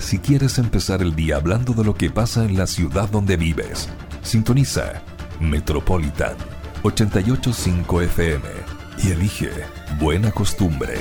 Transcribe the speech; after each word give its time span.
si 0.00 0.18
quieres 0.18 0.58
empezar 0.58 1.02
el 1.02 1.14
día 1.14 1.36
hablando 1.36 1.72
de 1.72 1.84
lo 1.84 1.94
que 1.94 2.10
pasa 2.10 2.44
en 2.44 2.56
la 2.56 2.66
ciudad 2.66 3.08
donde 3.10 3.36
vives. 3.36 3.88
Sintoniza 4.22 5.02
Metropolitan 5.40 6.34
885 6.82 8.02
FM 8.02 8.44
y 9.02 9.10
elige 9.10 9.50
Buena 9.98 10.30
Costumbre. 10.32 10.94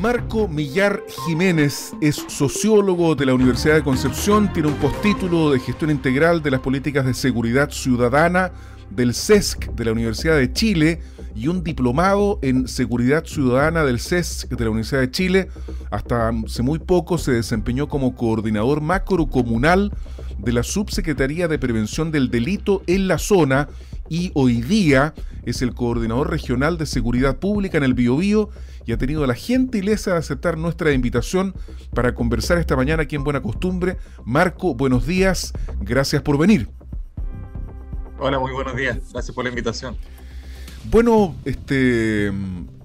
Marco 0.00 0.48
Millar 0.48 1.02
Jiménez 1.26 1.92
es 2.00 2.16
sociólogo 2.28 3.14
de 3.14 3.26
la 3.26 3.34
Universidad 3.34 3.76
de 3.76 3.82
Concepción, 3.82 4.52
tiene 4.52 4.68
un 4.68 4.74
postítulo 4.76 5.52
de 5.52 5.60
gestión 5.60 5.90
integral 5.90 6.42
de 6.42 6.50
las 6.50 6.60
políticas 6.60 7.06
de 7.06 7.14
seguridad 7.14 7.70
ciudadana 7.70 8.52
del 8.90 9.14
CESC 9.14 9.70
de 9.72 9.84
la 9.84 9.92
Universidad 9.92 10.36
de 10.36 10.52
Chile 10.52 11.00
y 11.34 11.48
un 11.48 11.62
diplomado 11.62 12.38
en 12.42 12.66
seguridad 12.66 13.24
ciudadana 13.24 13.84
del 13.84 14.00
CESC 14.00 14.48
de 14.48 14.64
la 14.64 14.70
Universidad 14.70 15.00
de 15.00 15.10
Chile. 15.10 15.48
Hasta 15.90 16.28
hace 16.28 16.62
muy 16.62 16.78
poco 16.78 17.18
se 17.18 17.32
desempeñó 17.32 17.88
como 17.88 18.14
coordinador 18.14 18.80
macrocomunal 18.80 19.92
de 20.38 20.52
la 20.52 20.62
Subsecretaría 20.62 21.48
de 21.48 21.58
Prevención 21.58 22.10
del 22.10 22.30
Delito 22.30 22.82
en 22.86 23.08
la 23.08 23.18
zona 23.18 23.68
y 24.08 24.30
hoy 24.34 24.62
día 24.62 25.14
es 25.44 25.62
el 25.62 25.74
coordinador 25.74 26.30
regional 26.30 26.78
de 26.78 26.86
seguridad 26.86 27.38
pública 27.38 27.78
en 27.78 27.84
el 27.84 27.94
Biobío 27.94 28.50
y 28.84 28.92
ha 28.92 28.98
tenido 28.98 29.26
la 29.26 29.34
gentileza 29.34 30.12
de 30.12 30.18
aceptar 30.18 30.56
nuestra 30.56 30.92
invitación 30.92 31.54
para 31.92 32.14
conversar 32.14 32.58
esta 32.58 32.76
mañana 32.76 33.02
aquí 33.02 33.16
en 33.16 33.24
Buena 33.24 33.42
Costumbre. 33.42 33.98
Marco, 34.24 34.74
buenos 34.74 35.06
días, 35.06 35.52
gracias 35.80 36.22
por 36.22 36.38
venir. 36.38 36.68
Hola, 38.18 38.38
muy 38.38 38.52
buenos 38.52 38.74
días, 38.74 38.98
gracias 39.12 39.34
por 39.34 39.44
la 39.44 39.50
invitación. 39.50 39.96
Bueno, 40.90 41.34
este 41.44 42.32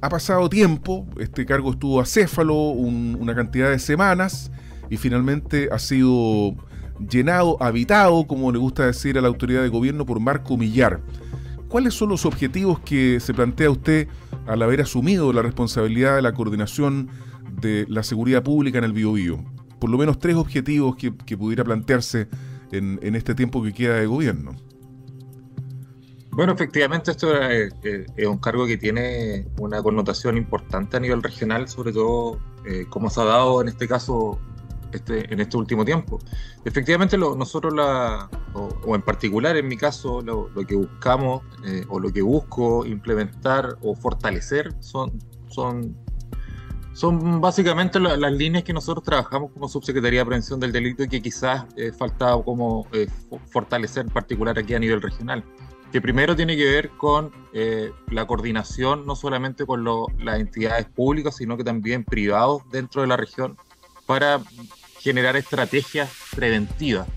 ha 0.02 0.09
pasado 0.09 0.49
tiempo, 0.49 1.08
este 1.20 1.45
cargo 1.45 1.72
estuvo 1.72 2.02
acéfalo 2.02 2.55
una 2.55 3.34
cantidad 3.34 3.69
de 3.69 3.80
semanas 3.80 4.52
y 4.89 4.97
finalmente 4.97 5.69
ha 5.72 5.80
sido 5.80 6.56
llenado, 7.09 7.61
habitado, 7.64 8.28
como 8.28 8.52
le 8.52 8.58
gusta 8.58 8.86
decir 8.86 9.17
a 9.17 9.22
la 9.22 9.30
autoridad 9.30 9.61
de 9.61 9.69
gobierno, 9.69 10.06
por 10.06 10.19
Marco 10.19 10.58
Millar. 10.58 11.00
¿Cuáles 11.69 11.94
son 11.94 12.09
los 12.09 12.25
objetivos 12.25 12.81
que 12.81 13.22
se 13.22 13.34
plantea 13.34 13.69
usted 13.69 14.09
al 14.47 14.61
haber 14.61 14.81
asumido 14.81 15.31
la 15.31 15.41
responsabilidad 15.41 16.17
de 16.17 16.22
la 16.22 16.34
coordinación 16.34 17.09
de 17.61 17.86
la 17.88 18.03
seguridad 18.03 18.44
pública 18.44 18.80
en 18.80 18.84
el 18.84 18.94
Biobío? 18.94 19.45
Por 19.80 19.89
lo 19.89 19.97
menos 19.97 20.19
tres 20.19 20.36
objetivos 20.36 20.97
que, 20.97 21.38
pudiera 21.38 21.63
plantearse 21.63 22.28
en, 22.73 23.16
este 23.16 23.34
tiempo 23.34 23.63
que 23.63 23.73
queda 23.73 23.95
de 23.95 24.06
gobierno. 24.06 24.56
Bueno, 26.32 26.54
efectivamente 26.54 27.12
esto 27.12 27.36
es, 27.42 27.74
un 28.26 28.38
cargo 28.38 28.66
que 28.66 28.78
tiene 28.78 29.48
una 29.60 29.84
connotación 29.84 30.38
importante 30.38 30.98
a 30.98 31.00
nivel 31.00 31.22
regional, 31.22 31.68
sobre 31.68 31.92
todo 31.92 32.40
eh, 32.66 32.86
como 32.90 33.10
se 33.10 33.22
ha 33.22 33.26
dado 33.26 33.62
en 33.62 33.68
este 33.68 33.88
caso 33.88 34.40
este, 34.94 35.34
en 35.34 35.40
este 35.40 35.58
último 35.58 35.86
tiempo. 35.86 36.20
Efectivamente, 36.66 37.18
nosotros, 37.18 37.74
la, 37.74 38.30
o, 38.54 38.96
en 38.96 39.02
particular 39.02 39.58
en 39.58 39.68
mi 39.68 39.78
caso, 39.78 40.22
lo, 40.22 40.50
que 40.66 40.76
buscamos 40.76 41.44
eh, 41.66 41.86
o 41.90 42.00
lo 42.00 42.12
que 42.12 42.22
busco 42.22 42.86
implementar 42.86 43.78
o 43.82 43.96
fortalecer 43.96 44.74
son, 44.80 45.20
son, 45.50 45.98
son 46.94 47.42
básicamente 47.42 48.00
las 48.00 48.32
líneas 48.34 48.64
que 48.64 48.74
nosotros 48.74 49.04
trabajamos 49.04 49.52
como 49.52 49.68
Subsecretaría 49.68 50.22
de 50.22 50.26
Prevención 50.26 50.59
del 50.59 50.72
Delito 50.72 51.04
y 51.04 51.08
que 51.08 51.22
quizás 51.22 51.66
eh, 51.78 51.92
faltaba 51.92 52.44
como 52.44 52.88
eh, 52.92 53.08
fortalecer 53.50 54.06
en 54.06 54.12
particular 54.12 54.58
aquí 54.59 54.74
a 54.74 54.80
nivel 54.80 55.02
regional 55.02 55.44
que 55.92 56.02
primero 56.02 56.36
tiene 56.36 56.56
que 56.56 56.66
ver 56.66 56.89
con 56.92 57.31
eh, 57.53 57.92
la 58.09 58.25
coordinación 58.25 59.06
no 59.06 59.16
solamente 59.16 59.66
con 59.66 59.84
las 60.20 60.39
entidades 60.39 60.86
públicas, 60.86 61.36
sino 61.36 61.58
que 61.58 61.64
también 61.64 62.03
privados 62.03 62.64
dentro 62.72 63.02
de 63.02 63.08
la 63.08 63.17
región 63.17 63.58
para 64.06 64.42
generar 65.00 65.36
estrategias 65.36 66.09
preventivas. 66.36 67.08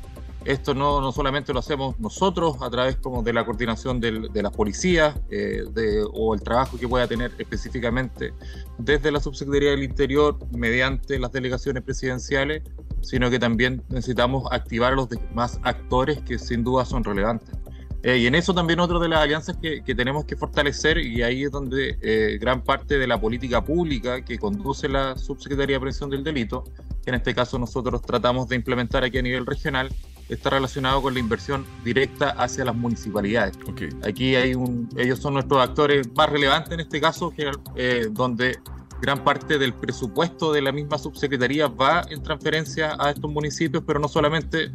Esto 0.45 0.75
no, 0.75 1.01
no 1.01 1.11
solamente 1.11 1.55
lo 1.55 1.61
hacemos 1.61 1.99
nosotros 1.99 2.57
a 2.61 2.69
través 2.69 2.97
como 2.97 3.23
de 3.23 3.33
la 3.33 3.47
coordinación 3.47 3.99
de 3.99 4.43
las 4.43 4.53
policías 4.53 5.17
eh, 5.31 5.65
o 6.13 6.35
el 6.35 6.43
trabajo 6.43 6.77
que 6.77 6.87
pueda 6.87 7.09
tener 7.09 7.33
específicamente 7.39 8.35
desde 8.77 9.11
la 9.11 9.21
Subsecretaría 9.21 9.71
del 9.71 9.85
Interior 9.85 10.37
mediante 10.51 11.19
las 11.19 11.33
delegaciones 11.33 11.83
presidenciales, 11.83 12.63
sino 13.01 13.31
que 13.31 13.39
también 13.39 13.83
necesitamos 13.89 14.47
activar 14.51 14.93
a 14.93 14.97
los 14.97 15.09
demás 15.09 15.59
actores 15.63 16.21
que 16.21 16.39
sin 16.39 16.63
duda 16.63 16.85
son 16.85 17.05
relevantes. 17.05 17.64
Eh, 18.05 18.19
y 18.19 18.27
en 18.27 18.35
eso 18.35 18.53
también 18.53 18.81
otra 18.81 18.99
de 18.99 19.09
las 19.09 19.21
alianzas 19.21 19.57
que, 19.57 19.83
que, 19.83 19.95
tenemos 19.95 20.27
que 20.27 20.37
fortalecer, 20.37 20.99
y 20.99 21.23
ahí 21.23 21.45
es 21.45 21.51
donde 21.51 21.97
eh, 22.03 22.37
gran 22.39 22.63
parte 22.63 22.99
de 22.99 23.07
la 23.07 23.19
política 23.19 23.65
pública 23.65 24.23
que 24.23 24.39
conduce 24.39 24.91
la 24.91 25.17
Subsecretaría 25.17 25.77
de 25.77 25.81
Prevención 25.81 26.11
del 26.11 26.23
Delito, 26.23 26.65
que 27.03 27.09
en 27.09 27.15
este 27.15 27.35
caso 27.35 27.59
nosotros 27.59 28.03
tratamos 28.03 28.47
de 28.47 28.57
implementar 28.57 29.05
aquí 29.05 29.17
a 29.17 29.23
nivel 29.23 29.47
regional, 29.47 29.89
está 30.29 30.51
relacionado 30.51 31.01
con 31.01 31.15
la 31.15 31.21
inversión 31.21 31.65
directa 31.83 32.31
hacia 32.33 32.67
las 32.67 32.77
municipalidades. 32.77 33.59
Aquí 34.07 34.37
hay 34.37 34.55
un, 34.55 34.87
ellos 34.99 35.19
son 35.19 35.33
nuestros 35.33 35.63
actores 35.63 36.07
más 36.15 36.29
relevantes 36.29 36.73
en 36.73 36.81
este 36.81 37.01
caso, 37.01 37.31
que, 37.31 37.51
eh, 37.75 38.09
donde 38.11 38.59
gran 39.05 39.23
parte 39.23 39.59
del 39.59 39.75
presupuesto 39.75 40.51
de 40.51 40.63
la 40.63 40.73
misma 40.73 40.97
subsecretaría 40.97 41.69
va 41.69 42.05
en 42.09 42.23
transferencia 42.23 42.97
a 42.99 43.11
estos 43.11 43.31
municipios, 43.31 43.85
pero 43.87 44.01
no 44.01 44.09
solamente 44.09 44.71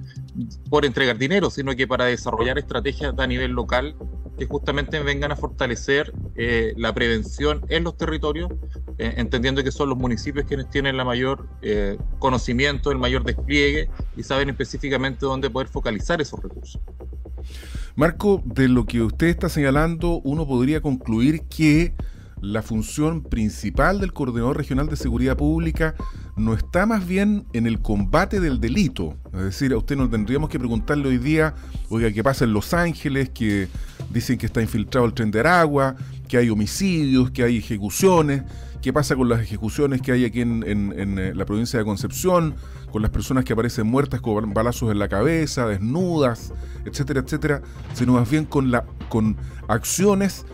por 0.70 0.86
entregar 0.86 1.18
dinero, 1.18 1.50
sino 1.50 1.76
que 1.76 1.88
para 1.88 2.06
desarrollar 2.06 2.60
estrategias 2.60 3.16
a 3.18 3.26
nivel 3.26 3.54
local 3.54 3.96
que 4.38 4.46
justamente 4.46 5.00
vengan 5.00 5.32
a 5.32 5.36
fortalecer 5.36 6.14
eh, 6.36 6.74
la 6.78 6.94
prevención 6.94 7.66
en 7.70 7.84
los 7.84 7.98
territorios, 7.98 8.52
eh, 9.00 9.16
entendiendo 9.18 9.64
que 9.64 9.72
son 9.72 9.90
los 9.90 9.98
municipios 9.98 10.46
quienes 10.46 10.70
tienen 10.70 10.96
la 10.96 11.04
mayor 11.04 11.50
eh, 11.64 11.98
conocimiento, 12.20 12.92
el 12.92 13.00
mayor 13.00 13.24
despliegue 13.24 13.90
y 14.16 14.22
saben 14.22 14.50
específicamente 14.50 15.26
dónde 15.26 15.50
poder 15.50 15.70
focalizar 15.70 16.22
esos 16.22 16.40
recursos. 16.40 16.80
Marco, 17.96 18.44
de 18.46 18.68
lo 18.68 18.86
que 18.86 19.02
usted 19.02 19.28
está 19.28 19.50
señalando, 19.50 20.22
uno 20.24 20.48
podría 20.48 20.82
concluir 20.82 21.48
que 21.50 21.96
la 22.42 22.62
función 22.62 23.22
principal 23.22 24.00
del 24.00 24.14
Coordinador 24.14 24.58
Regional 24.58 24.88
de 24.88 24.96
Seguridad 24.96 25.38
Pública 25.38 25.96
no 26.38 26.54
está 26.54 26.86
más 26.86 27.06
bien 27.06 27.46
en 27.54 27.68
el 27.68 27.80
combate 27.82 28.40
del 28.40 28.62
delito. 28.62 29.18
Es 29.34 29.42
decir, 29.42 29.74
a 29.74 29.78
usted 29.78 29.98
no 29.98 30.10
tendríamos 30.10 30.50
que 30.50 30.60
preguntarle 30.60 31.10
hoy 31.10 31.18
día, 31.18 31.54
oiga, 31.90 32.12
¿qué 32.12 32.24
pasa 32.24 32.46
en 32.46 32.54
Los 32.54 32.74
Ángeles? 32.74 33.30
Que 33.30 33.68
dicen 34.10 34.38
que 34.38 34.46
está 34.46 34.62
infiltrado 34.62 35.06
el 35.06 35.14
tren 35.14 35.32
de 35.32 35.42
Aragua, 35.42 35.96
que 36.28 36.38
hay 36.38 36.50
homicidios, 36.50 37.32
que 37.32 37.44
hay 37.44 37.58
ejecuciones. 37.58 38.44
¿Qué 38.82 38.94
pasa 38.94 39.18
con 39.18 39.28
las 39.28 39.42
ejecuciones 39.42 40.02
que 40.02 40.14
hay 40.14 40.24
aquí 40.24 40.40
en, 40.40 40.64
eh, 40.66 41.34
la 41.36 41.46
provincia 41.46 41.78
de 41.78 41.84
Concepción? 41.84 42.56
Con 42.90 43.02
las 43.02 43.12
personas 43.12 43.44
que 43.44 43.52
aparecen 43.52 43.86
muertas 43.86 44.22
con 44.22 44.54
balazos 44.54 44.90
en 44.92 45.00
la 45.00 45.10
cabeza, 45.10 45.68
desnudas, 45.68 46.54
etcétera, 46.86 47.20
etcétera. 47.20 47.62
Sino 47.94 48.14
más 48.14 48.30
bien 48.30 48.46
con, 48.46 48.72
la, 48.72 48.86
con 49.10 49.36
acciones 49.68 50.46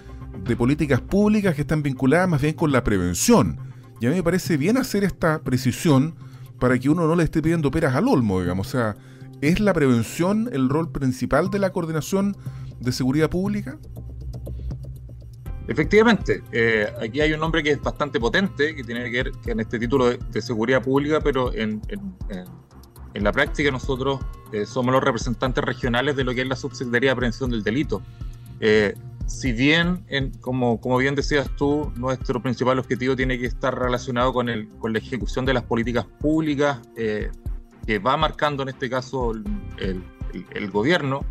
de 0.44 0.56
políticas 0.56 1.01
públicas 1.01 1.56
que 1.56 1.62
están 1.62 1.84
vinculadas 1.84 2.29
más 2.29 2.41
bien 2.41 2.53
con 2.53 2.72
la 2.72 2.84
prevención. 2.84 3.59
Y 4.00 4.07
a 4.07 4.09
mí 4.09 4.16
me 4.16 4.23
parece 4.23 4.57
bien 4.57 4.78
hacer 4.78 5.03
esta 5.03 5.41
precisión 5.41 6.16
para 6.59 6.78
que 6.78 6.90
uno 6.90 7.07
no 7.07 7.16
le 7.16 7.23
esté 7.23 7.41
pidiendo 7.41 7.72
peras 7.72 7.96
al 7.96 8.07
olmo, 8.07 8.41
digamos. 8.41 8.68
O 8.68 8.72
sea, 8.72 8.95
¿es 9.41 9.59
la 9.59 9.74
prevención 9.74 10.50
el 10.51 10.69
rol 10.69 10.91
principal 10.91 11.50
de 11.50 11.59
la 11.59 11.72
coordinación 11.72 12.35
de 12.79 12.91
seguridad 12.91 13.29
pública? 13.29 13.78
Efectivamente, 15.68 16.44
eh, 16.51 16.88
aquí 17.01 17.22
hay 17.22 17.34
un 17.34 17.40
nombre 17.40 17.63
que 17.63 17.72
es 17.72 17.81
bastante 17.81 18.19
potente, 18.19 18.75
que 18.75 18.84
tiene 18.84 19.09
que 19.09 19.24
ver 19.24 19.31
en 19.47 19.59
este 19.59 19.79
título 19.79 20.09
de, 20.09 20.41
seguridad 20.41 20.84
pública, 20.84 21.19
pero 21.22 21.51
en, 21.53 21.81
la 23.16 23.31
práctica 23.31 23.72
nosotros 23.72 24.19
eh, 24.51 24.66
somos 24.66 24.94
los 24.94 25.03
representantes 25.03 25.63
regionales 25.63 26.16
de 26.16 26.24
lo 26.24 26.35
que 26.35 26.41
es 26.41 26.47
la 26.47 26.56
Subsecretaría 26.56 27.12
de 27.12 27.16
Prevención 27.16 27.50
del 27.50 27.63
Delito. 27.63 28.03
Eh, 28.59 28.94
si 29.25 29.52
bien, 29.52 30.06
como, 30.41 30.80
como 30.80 30.97
bien 30.97 31.16
decías 31.16 31.50
tú, 31.58 31.91
nuestro 31.96 32.41
principal 32.41 32.80
objetivo 32.80 33.16
tiene 33.16 33.39
que 33.39 33.48
estar 33.48 33.77
relacionado 33.77 34.33
con, 34.33 34.50
el, 34.50 34.69
con 34.77 34.94
la 34.94 35.00
ejecución 35.00 35.45
de 35.45 35.54
las 35.54 35.63
políticas 35.63 36.06
públicas 36.19 36.80
eh, 36.95 37.31
que 37.86 38.00
va 38.00 38.18
marcando 38.18 38.63
en 38.63 38.69
este 38.69 38.89
caso 38.89 39.31
el, 39.31 40.04
el, 40.51 40.72
gobierno 40.72 41.25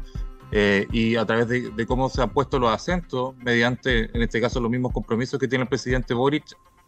eh, 0.50 0.86
y 0.92 1.16
a 1.16 1.24
través 1.24 1.48
de, 1.48 1.86
cómo 1.86 2.08
se 2.08 2.22
han 2.22 2.30
puesto 2.30 2.58
los 2.58 2.70
acentos 2.70 3.36
mediante, 3.38 4.10
en 4.14 4.22
este 4.22 4.40
caso, 4.40 4.60
los 4.60 4.70
mismos 4.70 4.92
compromisos 4.92 5.38
que 5.38 5.48
tiene 5.48 5.62
el 5.62 5.68
presidente 5.68 6.14
Boric 6.14 6.44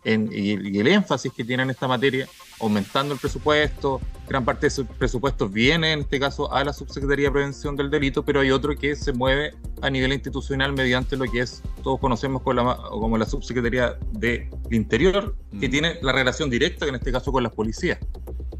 y, 0.06 0.78
el 0.78 0.86
énfasis 0.86 1.32
que 1.32 1.44
tiene 1.44 1.64
en 1.64 1.70
esta 1.70 1.88
materia, 1.88 2.28
aumentando 2.60 3.14
el 3.14 3.20
presupuesto, 3.20 4.00
gran 4.28 4.44
parte 4.44 4.62
de 4.62 4.68
ese 4.68 4.84
presupuesto 4.84 5.48
viene 5.48 5.92
en 5.92 6.00
este 6.00 6.20
caso 6.20 6.52
a 6.52 6.62
la 6.62 6.72
Subsecretaría 6.72 7.26
de 7.26 7.32
Prevención 7.32 7.76
del 7.76 7.90
Delito, 7.90 8.24
pero 8.24 8.40
hay 8.40 8.50
otro 8.50 8.76
que 8.76 8.94
se 8.94 9.12
mueve 9.12 9.54
a 9.82 9.90
nivel 9.90 10.12
institucional 10.12 10.72
mediante 10.72 11.16
lo 11.16 11.24
que 11.24 11.40
es, 11.40 11.62
todos 11.82 11.98
conocemos 11.98 12.42
como 12.42 12.54
la, 12.54 12.76
como 12.76 13.18
la 13.18 13.26
Subsecretaría 13.26 13.98
de 14.12 14.48
Interior, 14.70 15.36
que 15.58 15.68
mm. 15.68 15.70
tiene 15.70 15.98
la 16.02 16.12
relación 16.12 16.50
directa, 16.50 16.86
en 16.86 16.94
este 16.94 17.10
caso 17.10 17.32
con 17.32 17.42
las 17.42 17.52
policías. 17.52 17.98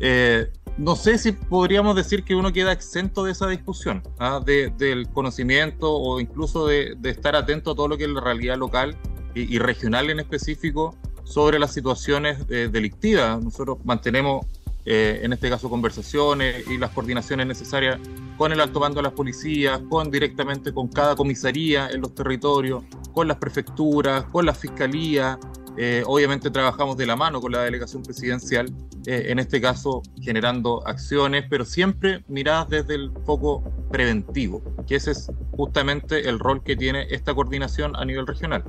Eh, 0.01 0.51
no 0.79 0.95
sé 0.97 1.17
si 1.17 1.33
podríamos 1.33 1.97
decir 1.97 2.25
que 2.25 2.35
uno 2.35 2.53
queda 2.53 2.73
exento 2.73 3.25
de 3.25 3.33
esa 3.33 3.47
discusión, 3.47 4.03
¿ah? 4.19 4.41
del 4.45 5.09
conocimiento 5.15 5.95
o 5.95 6.21
incluso 6.21 6.67
de, 6.67 6.97
estar 7.05 7.35
atento 7.35 7.71
a 7.71 7.75
todo 7.77 7.89
lo 7.89 7.97
que 7.97 8.05
es 8.05 8.11
la 8.11 8.21
realidad 8.21 8.59
local 8.59 8.97
y 9.35 9.59
regional 9.59 10.09
en 10.09 10.21
específico 10.21 10.97
sobre 11.27 11.59
las 11.59 11.75
situaciones 11.75 12.39
eh, 12.49 12.71
delictivas. 12.73 13.43
Nosotros 13.43 13.79
mantenemos 13.85 14.47
eh, 14.89 15.21
en 15.25 15.33
este 15.33 15.51
caso 15.51 15.69
conversaciones 15.69 16.65
y 16.69 16.79
las 16.79 16.93
coordinaciones 16.93 17.45
necesarias 17.45 17.99
con 18.39 18.53
el 18.53 18.61
alto 18.61 18.79
mando 18.79 18.99
de 18.99 19.03
las 19.03 19.15
policías, 19.15 19.81
con 19.91 20.13
directamente 20.13 20.73
con 20.73 20.87
cada 20.87 21.17
comisaría 21.17 21.89
en 21.89 22.03
los 22.03 22.15
territorios, 22.15 22.85
con 23.13 23.27
las 23.27 23.37
prefecturas, 23.39 24.25
con 24.27 24.47
la 24.47 24.55
fiscalía. 24.55 25.41
Eh, 25.77 26.05
obviamente 26.07 26.51
trabajamos 26.53 26.97
de 26.97 27.05
la 27.05 27.17
mano 27.17 27.41
con 27.41 27.51
la 27.51 27.63
delegación 27.65 28.05
presidencial, 28.05 28.73
eh, 29.07 29.27
en 29.29 29.41
este 29.41 29.61
caso 29.61 30.03
generando 30.23 30.87
acciones, 30.87 31.45
pero 31.51 31.65
siempre 31.65 32.25
miradas 32.29 32.69
desde 32.69 32.95
el 32.95 33.11
foco 33.25 33.65
preventivo, 33.91 34.63
que 34.87 34.95
ese 34.95 35.11
es 35.11 35.33
justamente 35.57 36.29
el 36.29 36.39
rol 36.39 36.63
que 36.63 36.77
tiene 36.77 37.07
esta 37.11 37.35
coordinación 37.35 37.97
a 37.97 38.05
nivel 38.05 38.27
regional. 38.27 38.65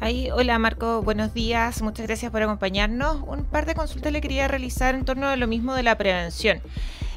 Ahí, 0.00 0.30
hola 0.30 0.58
Marco, 0.58 1.02
buenos 1.02 1.34
días, 1.34 1.82
muchas 1.82 2.06
gracias 2.06 2.30
por 2.30 2.42
acompañarnos. 2.42 3.22
Un 3.26 3.44
par 3.44 3.66
de 3.66 3.74
consultas 3.74 4.12
le 4.12 4.20
quería 4.20 4.48
realizar 4.48 4.94
en 4.94 5.04
torno 5.04 5.26
a 5.28 5.36
lo 5.36 5.46
mismo 5.46 5.74
de 5.74 5.82
la 5.82 5.98
prevención. 5.98 6.60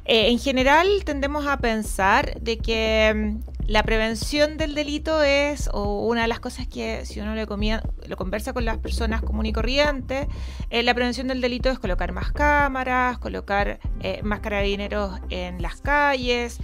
Eh, 0.06 0.30
en 0.30 0.39
general 0.39 0.88
tendemos 1.06 1.48
a 1.48 1.57
pensar 1.57 2.39
de 2.42 2.57
que 2.57 3.13
mm, 3.15 3.53
la 3.68 3.83
prevención 3.83 4.57
del 4.57 4.75
delito 4.75 5.24
es 5.24 5.69
o 5.71 6.06
una 6.07 6.24
de 6.24 6.27
las 6.27 6.39
cosas 6.39 6.68
que 6.68 7.06
si 7.06 7.19
uno 7.19 7.36
lo 7.36 8.18
conversa 8.18 8.54
con 8.54 8.65
las 8.65 8.77
personas 8.77 9.21
común 9.21 9.45
y 9.45 9.54
corriente, 9.54 10.27
eh, 10.69 10.83
la 10.83 10.94
prevención 10.94 11.27
del 11.27 11.42
delito 11.42 11.69
es 11.69 11.80
colocar 11.80 12.12
más 12.12 12.31
cámaras, 12.31 13.18
colocar 13.19 13.80
eh, 14.01 14.21
más 14.24 14.42
carabineros 14.42 15.19
en 15.30 15.62
las 15.62 15.81
calles, 15.81 16.60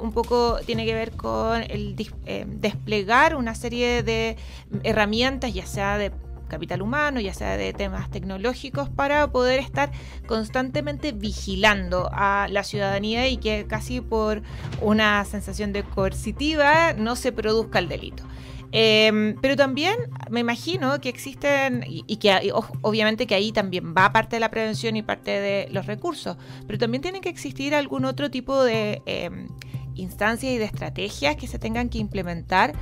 un 0.00 0.12
poco 0.12 0.58
tiene 0.64 0.84
que 0.84 0.94
ver 0.94 1.12
con 1.12 1.62
el 1.62 1.96
desplegar 1.96 3.34
una 3.34 3.54
serie 3.54 4.02
de 4.02 4.36
herramientas, 4.84 5.52
ya 5.52 5.66
sea 5.66 5.98
de 5.98 6.12
capital 6.52 6.82
humano, 6.82 7.18
ya 7.18 7.34
sea 7.34 7.56
de 7.56 7.72
temas 7.72 8.10
tecnológicos, 8.10 8.90
para 8.90 9.32
poder 9.32 9.58
estar 9.58 9.90
constantemente 10.26 11.12
vigilando 11.12 12.10
a 12.12 12.46
la 12.48 12.62
ciudadanía 12.62 13.26
y 13.28 13.38
que 13.38 13.66
casi 13.66 14.02
por 14.02 14.42
una 14.82 15.24
sensación 15.24 15.72
de 15.72 15.82
coercitiva 15.82 16.92
no 16.92 17.16
se 17.16 17.32
produzca 17.32 17.78
el 17.78 17.88
delito. 17.88 18.22
Em, 18.70 19.36
pero 19.40 19.56
también 19.56 19.96
me 20.30 20.40
imagino 20.40 20.98
que 21.00 21.08
existen, 21.08 21.84
y, 21.86 22.16
que 22.16 22.52
obviamente 22.80 23.26
que 23.26 23.34
ahí 23.34 23.52
también 23.52 23.94
va 23.94 24.12
parte 24.12 24.36
de 24.36 24.40
la 24.40 24.50
prevención 24.50 24.96
y 24.96 25.02
parte 25.02 25.30
de 25.30 25.68
los 25.70 25.86
recursos, 25.86 26.36
pero 26.66 26.78
también 26.78 27.02
tienen 27.02 27.20
que 27.20 27.28
existir 27.28 27.74
algún 27.74 28.04
otro 28.04 28.30
tipo 28.30 28.62
de 28.62 29.02
em, 29.06 29.48
instancias 29.94 30.52
y 30.52 30.58
de 30.58 30.64
estrategias 30.64 31.36
que 31.36 31.46
se 31.46 31.58
tengan 31.58 31.88
que 31.88 31.98
implementar 31.98 32.72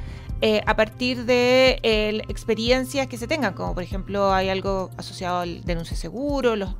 eh, 0.40 0.62
a 0.66 0.76
partir 0.76 1.24
de 1.24 1.78
experiencias 2.28 3.06
que 3.06 3.18
se 3.18 3.26
tengan, 3.26 3.54
como 3.54 3.74
por 3.74 3.82
ejemplo 3.82 4.32
hay 4.32 4.48
algo 4.48 4.90
asociado 4.96 5.40
al 5.40 5.62
denuncio 5.64 5.96
seguro, 5.96 6.56
los, 6.56 6.74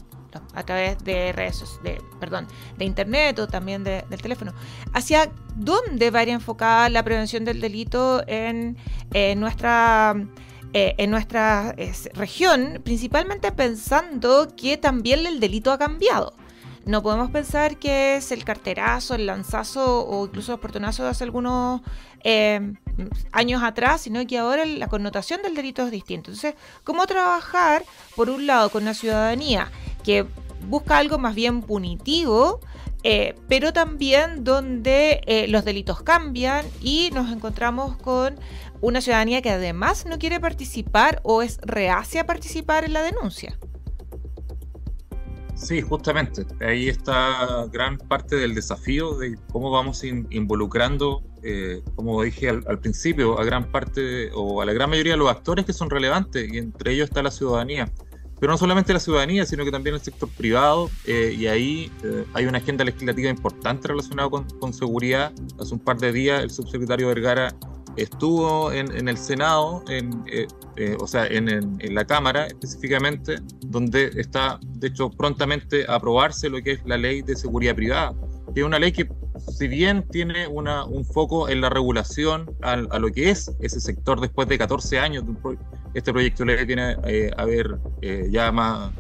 a 0.54 0.62
través 0.62 1.02
de 1.04 1.32
redes, 1.32 1.78
de, 1.82 2.00
perdón, 2.18 2.46
de 2.78 2.84
internet 2.84 3.38
o 3.38 3.46
también 3.46 3.84
del 3.84 4.22
teléfono. 4.22 4.52
¿Hacia 4.92 5.30
dónde 5.56 6.10
va 6.10 6.22
enfocada 6.22 6.88
la 6.88 7.02
prevención 7.02 7.44
del 7.44 7.60
delito 7.60 8.22
en, 8.26 8.76
nuestra 9.36 10.14
eh, 10.72 10.94
en 10.98 11.10
nuestra 11.10 11.74
región, 12.14 12.80
principalmente 12.84 13.50
pensando 13.50 14.54
que 14.56 14.76
también 14.76 15.26
el 15.26 15.40
delito 15.40 15.72
ha 15.72 15.78
cambiado. 15.78 16.34
No 16.86 17.02
podemos 17.02 17.30
pensar 17.30 17.76
que 17.76 18.16
es 18.16 18.32
el 18.32 18.44
carterazo, 18.44 19.14
el 19.14 19.26
lanzazo 19.26 20.06
o 20.06 20.26
incluso 20.26 20.54
el 20.54 20.60
portonazo 20.60 21.04
de 21.04 21.10
hace 21.10 21.24
algunos 21.24 21.82
eh, 22.24 22.72
años 23.32 23.62
atrás, 23.62 24.02
sino 24.02 24.26
que 24.26 24.38
ahora 24.38 24.64
la 24.64 24.88
connotación 24.88 25.42
del 25.42 25.54
delito 25.54 25.84
es 25.84 25.90
distinta. 25.90 26.30
Entonces, 26.30 26.54
¿cómo 26.84 27.06
trabajar, 27.06 27.84
por 28.16 28.30
un 28.30 28.46
lado, 28.46 28.70
con 28.70 28.82
una 28.82 28.94
ciudadanía 28.94 29.70
que 30.02 30.26
busca 30.68 30.98
algo 30.98 31.18
más 31.18 31.34
bien 31.34 31.62
punitivo, 31.62 32.60
eh, 33.02 33.34
pero 33.48 33.72
también 33.72 34.44
donde 34.44 35.22
eh, 35.26 35.48
los 35.48 35.64
delitos 35.64 36.02
cambian 36.02 36.66
y 36.80 37.10
nos 37.12 37.30
encontramos 37.30 37.96
con 37.96 38.38
una 38.80 39.00
ciudadanía 39.00 39.42
que 39.42 39.50
además 39.50 40.06
no 40.06 40.18
quiere 40.18 40.40
participar 40.40 41.20
o 41.22 41.42
es 41.42 41.58
reacia 41.62 42.22
a 42.22 42.26
participar 42.26 42.84
en 42.84 42.94
la 42.94 43.02
denuncia? 43.02 43.58
Sí, 45.60 45.82
justamente. 45.82 46.46
Ahí 46.60 46.88
está 46.88 47.66
gran 47.70 47.98
parte 47.98 48.36
del 48.36 48.54
desafío 48.54 49.18
de 49.18 49.36
cómo 49.52 49.70
vamos 49.70 50.02
involucrando, 50.04 51.22
eh, 51.42 51.82
como 51.96 52.22
dije 52.22 52.48
al, 52.48 52.78
principio, 52.78 53.38
a 53.38 53.44
gran 53.44 53.70
parte 53.70 54.30
o 54.34 54.62
a 54.62 54.64
la 54.64 54.72
gran 54.72 54.88
mayoría 54.88 55.12
de 55.12 55.18
los 55.18 55.28
actores 55.28 55.66
que 55.66 55.74
son 55.74 55.90
relevantes, 55.90 56.50
y 56.50 56.58
entre 56.58 56.92
ellos 56.92 57.08
está 57.08 57.22
la 57.22 57.30
ciudadanía. 57.30 57.92
Pero 58.40 58.52
no 58.52 58.56
solamente 58.56 58.94
la 58.94 59.00
ciudadanía, 59.00 59.44
sino 59.44 59.66
que 59.66 59.70
también 59.70 59.94
el 59.94 60.00
sector 60.00 60.30
privado, 60.30 60.88
eh, 61.04 61.36
y 61.38 61.46
ahí 61.46 61.92
eh, 62.04 62.24
hay 62.32 62.46
una 62.46 62.56
agenda 62.56 62.82
legislativa 62.82 63.28
importante 63.28 63.86
relacionada 63.86 64.30
con, 64.30 64.44
con, 64.58 64.72
seguridad. 64.72 65.30
Hace 65.58 65.74
un 65.74 65.80
par 65.80 65.98
de 65.98 66.10
días 66.10 66.42
el 66.42 66.50
subsecretario 66.50 67.08
Vergara 67.08 67.54
estuvo 68.02 68.72
en, 68.72 69.08
el 69.08 69.16
Senado, 69.16 69.84
en, 69.88 70.24
eh, 70.26 70.46
eh, 70.76 70.96
o 70.98 71.06
sea, 71.06 71.26
en, 71.26 71.78
la 71.94 72.04
Cámara 72.04 72.46
específicamente, 72.46 73.36
donde 73.66 74.10
está, 74.16 74.58
de 74.62 74.88
hecho, 74.88 75.10
prontamente 75.10 75.84
a 75.88 75.96
aprobarse 75.96 76.48
lo 76.48 76.62
que 76.62 76.72
es 76.72 76.80
la 76.86 76.96
ley 76.96 77.22
de 77.22 77.36
seguridad 77.36 77.74
privada, 77.74 78.14
que 78.54 78.60
es 78.60 78.66
una 78.66 78.78
ley 78.78 78.92
que, 78.92 79.08
si 79.38 79.68
bien 79.68 80.06
tiene 80.08 80.46
una, 80.46 80.84
un 80.84 81.04
foco 81.04 81.48
en 81.48 81.60
la 81.60 81.68
regulación 81.70 82.50
a, 82.62 82.76
lo 82.76 83.10
que 83.10 83.30
es 83.30 83.52
ese 83.60 83.80
sector 83.80 84.20
después 84.20 84.48
de 84.48 84.58
14 84.58 84.98
años, 84.98 85.24
este 85.94 86.12
proyecto 86.12 86.44
de 86.44 86.56
ley 86.56 86.64
viene 86.64 86.96
eh, 87.04 87.30
a 87.36 87.44
ver 87.44 87.78
ya 88.30 88.52
más 88.52 88.92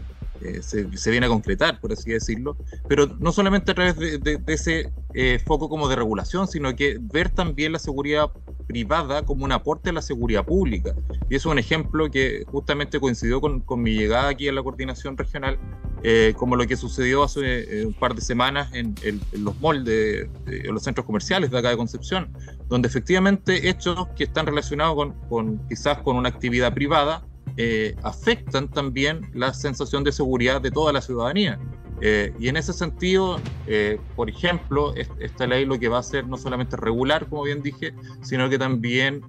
eh, 0.42 0.62
se, 0.62 1.10
viene 1.10 1.26
a 1.26 1.28
concretar, 1.28 1.78
por 1.80 1.92
así 1.92 2.10
decirlo, 2.10 2.56
pero 2.88 3.06
no 3.18 3.30
solamente 3.30 3.72
a 3.72 3.74
través 3.74 3.96
de, 3.98 4.40
ese 4.46 4.90
eh, 5.12 5.38
foco 5.44 5.68
como 5.68 5.86
de 5.86 5.96
regulación, 5.96 6.48
sino 6.48 6.74
que 6.74 6.96
ver 6.98 7.28
también 7.28 7.72
la 7.72 7.78
seguridad 7.78 8.30
privada 8.70 9.22
como 9.22 9.44
un 9.44 9.50
aporte 9.50 9.90
a 9.90 9.92
la 9.92 10.00
seguridad 10.00 10.44
pública. 10.44 10.94
Y 11.28 11.34
eso 11.34 11.48
es 11.48 11.52
un 11.52 11.58
ejemplo 11.58 12.08
que 12.08 12.44
justamente 12.46 13.00
coincidió 13.00 13.40
con, 13.40 13.64
mi 13.82 13.94
llegada 13.94 14.28
aquí 14.28 14.46
a 14.46 14.52
la 14.52 14.62
coordinación 14.62 15.16
regional, 15.16 15.58
eh, 16.04 16.34
como 16.36 16.54
lo 16.54 16.64
que 16.68 16.76
sucedió 16.76 17.24
hace 17.24 17.84
un 17.84 17.94
par 17.94 18.14
de 18.14 18.20
semanas 18.20 18.72
en, 18.72 18.94
los 19.32 19.58
moldes, 19.58 20.28
en 20.46 20.72
los 20.72 20.84
centros 20.84 21.04
comerciales 21.04 21.50
de 21.50 21.58
acá 21.58 21.70
de 21.70 21.76
Concepción, 21.76 22.32
donde 22.68 22.86
efectivamente 22.86 23.68
hechos 23.68 24.06
que 24.14 24.24
están 24.24 24.46
relacionados 24.46 24.94
con, 24.94 25.12
con 25.28 25.68
quizás 25.68 25.98
con 25.98 26.14
una 26.16 26.28
actividad 26.28 26.72
privada, 26.72 27.24
eh, 27.56 27.96
afectan 28.02 28.68
también 28.68 29.30
la 29.34 29.52
sensación 29.52 30.04
de 30.04 30.12
seguridad 30.12 30.60
de 30.60 30.70
toda 30.70 30.92
la 30.92 31.00
ciudadanía. 31.00 31.58
Eh, 32.00 32.32
y 32.38 32.48
en 32.48 32.56
ese 32.56 32.72
sentido, 32.72 33.40
eh, 33.66 33.98
por 34.16 34.30
ejemplo, 34.30 34.94
esta 34.94 35.46
ley 35.46 35.64
lo 35.64 35.78
que 35.78 35.88
va 35.88 35.98
a 35.98 36.00
hacer 36.00 36.26
no 36.26 36.36
solamente 36.36 36.76
regular, 36.76 37.28
como 37.28 37.42
bien 37.42 37.62
dije, 37.62 37.94
sino 38.22 38.48
que 38.48 38.58
también 38.58 39.22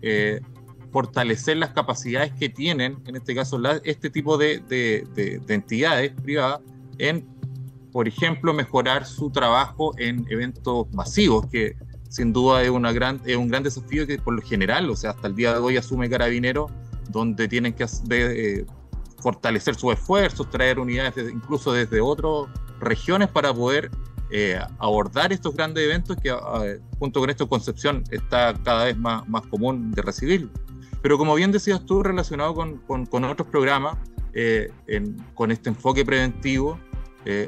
fortalecer 0.91 1.57
las 1.57 1.69
capacidades 1.69 2.33
que 2.33 2.49
tienen, 2.49 2.97
en 3.07 3.15
este 3.15 3.33
caso, 3.33 3.61
este 3.83 4.09
tipo 4.09 4.37
de, 4.37 4.59
de, 4.59 5.41
entidades 5.47 6.11
privadas, 6.21 6.59
en, 6.97 7.25
por 7.91 8.07
ejemplo, 8.07 8.53
mejorar 8.53 9.05
su 9.05 9.29
trabajo 9.29 9.93
en 9.97 10.25
eventos 10.29 10.91
masivos, 10.93 11.47
que 11.47 11.75
sin 12.09 12.33
duda 12.33 12.61
es, 12.61 12.69
una 12.69 12.91
gran, 12.91 13.21
es 13.25 13.37
un 13.37 13.47
gran 13.47 13.63
desafío 13.63 14.05
que 14.05 14.17
por 14.17 14.33
lo 14.33 14.41
general, 14.41 14.89
o 14.89 14.95
sea, 14.97 15.11
hasta 15.11 15.27
el 15.27 15.35
día 15.35 15.53
de 15.53 15.59
hoy 15.59 15.77
asume 15.77 16.09
Carabinero 16.09 16.67
donde 17.11 17.47
tienen 17.47 17.73
que 17.73 17.85
eh, 18.09 18.65
fortalecer 19.21 19.75
sus 19.75 19.93
esfuerzos, 19.93 20.49
traer 20.49 20.79
unidades 20.79 21.31
incluso 21.31 21.71
desde 21.71 22.01
otras 22.01 22.47
regiones 22.79 23.29
para 23.29 23.53
poder 23.53 23.91
eh, 24.29 24.59
abordar 24.79 25.33
estos 25.33 25.55
grandes 25.55 25.83
eventos 25.83 26.17
que 26.17 26.35
junto 26.99 27.19
con 27.19 27.29
esto 27.29 27.47
Concepción 27.47 28.03
está 28.11 28.53
cada 28.63 28.85
vez 28.85 28.97
más, 28.97 29.27
más 29.27 29.45
común 29.47 29.91
de 29.91 30.01
recibir. 30.01 30.49
Pero 31.01 31.17
como 31.17 31.35
bien 31.35 31.51
decías 31.51 31.85
tú, 31.85 32.03
relacionado 32.03 32.53
con, 32.53 32.77
con, 32.77 33.23
otros 33.23 33.47
programas, 33.47 33.97
eh, 34.33 34.71
con 35.33 35.51
este 35.51 35.69
enfoque 35.69 36.05
preventivo, 36.05 36.79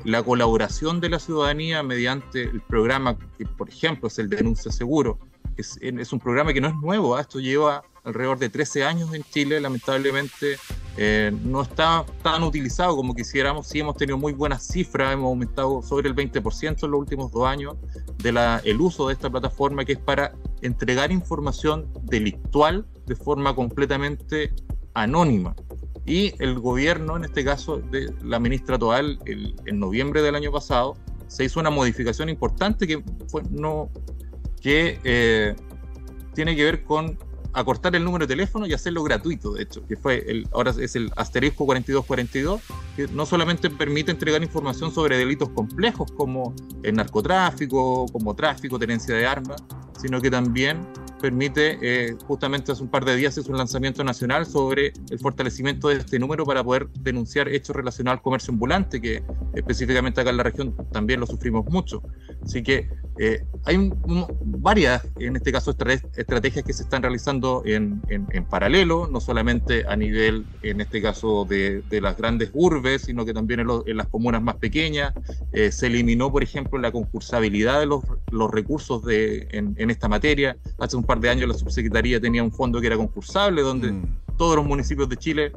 la 0.04 0.22
colaboración 0.22 1.02
de 1.02 1.10
la 1.10 1.20
ciudadanía 1.20 1.82
mediante 1.82 2.44
el 2.44 2.62
programa 2.62 3.18
que, 3.38 3.46
por 3.46 3.70
ejemplo, 3.70 4.08
es 4.08 4.20
el 4.20 4.30
Denuncia 4.30 4.72
Seguro, 4.72 5.18
es, 5.58 5.78
es 5.82 6.14
un 6.14 6.20
programa 6.20 6.54
que 6.54 6.62
no 6.62 6.68
es 6.68 6.76
nuevo, 6.76 7.16
¿ah? 7.16 7.22
esto 7.22 7.40
lleva 7.40 7.84
alrededor 8.04 8.38
de 8.38 8.50
13 8.50 8.84
años 8.84 9.14
en 9.14 9.24
Chile, 9.24 9.60
lamentablemente 9.60 10.58
eh, 10.98 11.32
no 11.44 11.62
está 11.62 12.06
tan 12.22 12.44
utilizado 12.44 12.96
como 12.96 13.16
quisiéramos. 13.16 13.68
Sí 13.68 13.80
hemos 13.80 13.98
tenido 13.98 14.18
muy 14.18 14.34
buenas 14.34 14.68
cifras, 14.68 15.14
hemos 15.14 15.30
aumentado 15.30 15.82
sobre 15.82 16.10
el 16.10 16.16
20% 16.16 16.84
en 16.84 16.92
los 16.92 17.00
últimos 17.00 17.32
dos 17.32 17.48
años 17.48 17.76
del 18.18 18.38
el 18.64 18.82
uso 18.82 19.08
de 19.08 19.14
esta 19.14 19.30
plataforma 19.30 19.86
que 19.86 19.94
es 19.94 20.00
para 20.00 20.34
entregar 20.62 21.12
información 21.12 21.88
delictual 22.04 22.86
de 23.06 23.16
forma 23.16 23.56
completamente 23.56 24.54
anónima. 24.94 25.56
Y 26.06 26.34
el 26.44 26.60
gobierno, 26.60 27.16
en 27.16 27.24
este 27.24 27.46
caso 27.46 27.78
de 27.78 28.14
la 28.22 28.40
ministra 28.40 28.78
Toal, 28.78 29.20
en 29.26 29.80
noviembre 29.80 30.22
del 30.22 30.36
año 30.36 30.52
pasado, 30.52 30.98
se 31.28 31.46
hizo 31.46 31.60
una 31.62 31.70
modificación 31.70 32.28
importante 32.28 32.86
que, 32.86 33.02
fue, 33.28 33.42
no, 33.50 33.90
que 34.62 35.00
eh, 35.06 35.56
tiene 36.34 36.56
que 36.56 36.66
ver 36.66 36.84
con 36.84 37.18
acortar 37.54 37.96
el 37.96 38.04
número 38.04 38.26
de 38.26 38.34
teléfono 38.34 38.66
y 38.66 38.74
hacerlo 38.74 39.04
gratuito, 39.04 39.54
de 39.54 39.64
hecho, 39.64 39.86
que 39.88 39.96
fue 39.96 40.24
el, 40.28 40.48
ahora 40.52 40.72
es 40.72 40.96
el 40.96 41.12
asterisco 41.16 41.66
4242, 41.66 42.62
que 42.96 43.08
no 43.08 43.26
solamente 43.26 43.70
permite 43.70 44.12
entregar 44.12 44.42
información 44.44 44.92
sobre 44.92 45.18
delitos 45.18 45.50
complejos 45.50 46.12
como 46.12 46.56
el 46.84 46.96
narcotráfico, 46.96 48.08
como 48.12 48.36
tráfico, 48.36 48.80
tenencia 48.80 49.16
de 49.16 49.26
armas, 49.26 49.64
sino 50.02 50.20
que 50.20 50.32
también 50.32 50.86
permite, 51.24 51.78
eh, 51.82 52.18
justamente 52.28 52.74
hace 52.74 52.84
un 52.84 52.90
par 52.90 53.06
de 53.06 53.16
días 53.16 53.38
es 53.38 53.48
un 53.48 53.58
lanzamiento 53.58 54.04
nacional 54.04 54.46
sobre 54.46 54.92
el 55.10 55.20
fortalecimiento 55.20 55.88
de 55.88 55.96
este 55.96 56.20
número 56.20 56.46
para 56.46 56.62
poder 56.62 56.90
denunciar 57.00 57.48
hechos 57.48 57.74
relacionados 57.74 58.18
al 58.18 58.22
comercio 58.22 58.52
ambulante, 58.52 59.00
que 59.00 59.24
específicamente 59.54 60.20
acá 60.20 60.32
en 60.32 60.38
la 60.38 60.44
región 60.44 60.76
también 60.92 61.22
lo 61.22 61.26
sufrimos 61.26 61.66
mucho. 61.68 62.04
Así 62.44 62.62
que 62.62 62.90
eh, 63.20 63.46
hay 63.66 63.92
varias, 64.02 65.08
en 65.20 65.36
este 65.36 65.52
caso, 65.52 65.76
estrategias 66.16 66.66
que 66.66 66.74
se 66.74 66.84
están 66.84 67.04
realizando 67.04 67.62
en, 67.66 68.02
paralelo, 68.50 69.08
no 69.08 69.22
solamente 69.22 69.86
a 69.88 69.96
nivel, 69.96 70.46
en 70.64 70.82
este 70.82 71.02
caso, 71.02 71.46
de, 71.46 71.84
las 72.02 72.18
grandes 72.18 72.50
urbes, 72.54 73.04
sino 73.04 73.26
que 73.26 73.34
también 73.34 73.62
en, 73.62 73.98
las 73.98 74.08
comunas 74.08 74.42
más 74.42 74.56
pequeñas. 74.56 75.14
Eh, 75.52 75.72
se 75.72 75.88
eliminó, 75.88 76.32
por 76.32 76.44
ejemplo, 76.44 76.80
la 76.80 76.92
concursabilidad 76.92 77.80
de 77.80 77.86
los, 77.86 78.04
recursos 78.52 79.04
de, 79.06 79.48
en, 79.52 79.90
esta 79.90 80.08
materia. 80.08 80.58
Hace 80.80 80.98
un 80.98 81.04
par 81.04 81.13
de 81.20 81.30
años 81.30 81.48
la 81.48 81.56
subsecretaría 81.56 82.20
tenía 82.20 82.44
un 82.44 82.52
fondo 82.52 82.80
que 82.82 82.88
era 82.88 82.98
concursable, 82.98 83.62
donde 83.62 83.92
mm. 83.92 84.04
todos 84.38 84.56
los 84.56 84.66
municipios 84.66 85.10
de 85.10 85.18
Chile 85.18 85.52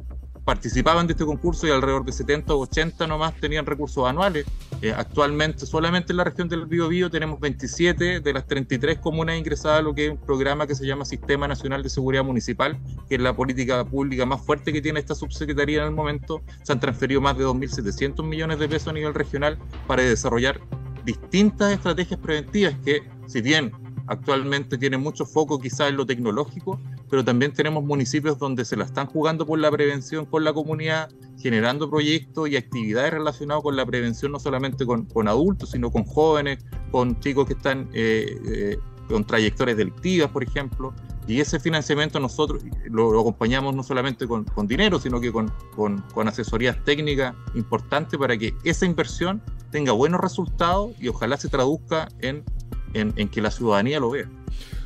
participaban 0.47 1.05
de 1.07 1.11
este 1.11 1.25
concurso 1.25 1.67
y 1.67 1.71
alrededor 1.71 2.05
de 2.05 2.13
70 2.13 2.53
o 2.53 2.59
80 2.59 3.05
nomás 3.05 3.35
tenían 3.35 3.65
recursos 3.65 4.07
anuales. 4.07 4.45
Eh, 4.81 4.93
actualmente, 4.95 5.65
solamente 5.65 6.13
en 6.13 6.17
la 6.17 6.23
región 6.23 6.47
del 6.47 6.65
Biobío 6.65 7.09
tenemos 7.09 7.41
27 7.41 8.21
de 8.21 8.33
las 8.33 8.47
33 8.47 8.99
comunas 8.99 9.37
ingresadas 9.37 9.79
a 9.79 9.81
lo 9.81 9.93
que 9.93 10.05
es 10.05 10.11
un 10.11 10.17
programa 10.17 10.65
que 10.65 10.73
se 10.73 10.87
llama 10.87 11.03
Sistema 11.03 11.49
Nacional 11.49 11.83
de 11.83 11.89
Seguridad 11.89 12.23
Municipal, 12.23 12.79
que 13.09 13.15
es 13.15 13.21
la 13.21 13.35
política 13.35 13.83
pública 13.83 14.25
más 14.25 14.41
fuerte 14.41 14.71
que 14.71 14.81
tiene 14.81 15.01
esta 15.01 15.15
subsecretaría 15.15 15.81
en 15.81 15.89
el 15.89 15.93
momento. 15.93 16.41
Se 16.63 16.71
han 16.71 16.79
transferido 16.79 17.19
más 17.19 17.37
de 17.37 17.43
2.700 17.43 18.23
millones 18.23 18.57
de 18.57 18.69
pesos 18.69 18.87
a 18.87 18.93
nivel 18.93 19.13
regional 19.13 19.57
para 19.85 20.01
desarrollar 20.03 20.61
distintas 21.03 21.73
estrategias 21.73 22.21
preventivas 22.21 22.73
que, 22.85 23.03
si 23.27 23.41
bien 23.41 23.73
actualmente 24.07 24.77
tiene 24.77 24.97
mucho 24.97 25.25
foco 25.25 25.59
quizás 25.59 25.89
en 25.89 25.97
lo 25.97 26.05
tecnológico, 26.05 26.79
pero 27.09 27.23
también 27.23 27.53
tenemos 27.53 27.83
municipios 27.83 28.39
donde 28.39 28.65
se 28.65 28.75
la 28.75 28.85
están 28.85 29.07
jugando 29.07 29.45
por 29.45 29.59
la 29.59 29.69
prevención 29.69 30.25
con 30.25 30.43
la 30.43 30.53
comunidad, 30.53 31.09
generando 31.37 31.89
proyectos 31.89 32.49
y 32.49 32.57
actividades 32.57 33.11
relacionadas 33.11 33.63
con 33.63 33.75
la 33.75 33.85
prevención, 33.85 34.31
no 34.31 34.39
solamente 34.39 34.85
con, 34.85 35.05
con 35.05 35.27
adultos, 35.27 35.71
sino 35.71 35.91
con 35.91 36.03
jóvenes, 36.03 36.65
con 36.91 37.19
chicos 37.19 37.47
que 37.47 37.53
están 37.53 37.89
eh, 37.93 38.37
eh, 38.45 38.77
con 39.07 39.25
trayectorias 39.25 39.77
delictivas, 39.77 40.29
por 40.31 40.43
ejemplo. 40.43 40.93
Y 41.27 41.41
ese 41.41 41.59
financiamiento 41.59 42.19
nosotros 42.19 42.63
lo, 42.85 43.19
acompañamos 43.19 43.75
no 43.75 43.83
solamente 43.83 44.27
con, 44.27 44.45
con 44.45 44.65
dinero, 44.65 44.97
sino 44.99 45.19
que 45.19 45.31
con, 45.31 45.53
con, 45.75 46.27
asesorías 46.27 46.81
técnicas 46.85 47.35
importantes 47.53 48.17
para 48.17 48.37
que 48.37 48.53
esa 48.63 48.85
inversión 48.85 49.41
tenga 49.69 49.91
buenos 49.91 50.21
resultados 50.21 50.91
y 51.01 51.09
ojalá 51.09 51.35
se 51.35 51.49
traduzca 51.49 52.07
en, 52.19 52.45
en, 52.93 53.11
que 53.29 53.41
la 53.41 53.51
ciudadanía 53.51 53.99
lo 53.99 54.11
vea. 54.11 54.29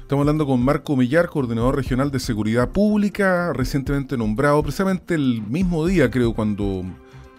Estamos 0.01 0.23
hablando 0.23 0.45
con 0.45 0.61
Marco 0.63 0.97
Millar, 0.97 1.29
coordinador 1.29 1.75
regional 1.75 2.11
de 2.11 2.19
seguridad 2.19 2.69
pública, 2.69 3.53
recientemente 3.53 4.17
nombrado, 4.17 4.61
precisamente 4.61 5.15
el 5.15 5.41
mismo 5.41 5.85
día, 5.85 6.11
creo, 6.11 6.33
cuando 6.33 6.83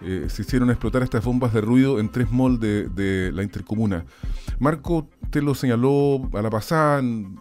eh, 0.01 0.25
se 0.27 0.41
hicieron 0.41 0.71
explotar 0.71 1.03
estas 1.03 1.23
bombas 1.23 1.53
de 1.53 1.61
ruido 1.61 1.99
en 1.99 2.09
tres 2.09 2.31
malls 2.31 2.59
de, 2.59 3.31
la 3.31 3.43
intercomuna. 3.43 4.05
Marco, 4.57 5.07
te 5.29 5.41
lo 5.41 5.53
señaló 5.53 6.29
a 6.33 6.41
la 6.41 6.49
pasada 6.49 6.99
en, 6.99 7.37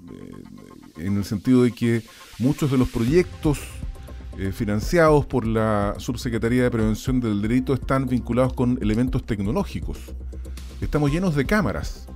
eh, 0.98 1.06
el 1.06 1.24
sentido 1.24 1.62
de 1.62 1.72
que 1.72 2.02
muchos 2.38 2.70
de 2.70 2.76
los 2.76 2.90
proyectos 2.90 3.58
eh, 4.38 4.52
financiados 4.52 5.24
por 5.24 5.46
la 5.46 5.94
Subsecretaría 5.96 6.62
de 6.62 6.70
Prevención 6.70 7.20
del 7.20 7.40
Delito 7.40 7.72
están 7.72 8.06
vinculados 8.06 8.52
con 8.52 8.78
elementos 8.82 9.24
tecnológicos. 9.24 9.98
Estamos 10.82 11.10
llenos 11.10 11.34
de 11.34 11.46
cámaras 11.46 12.06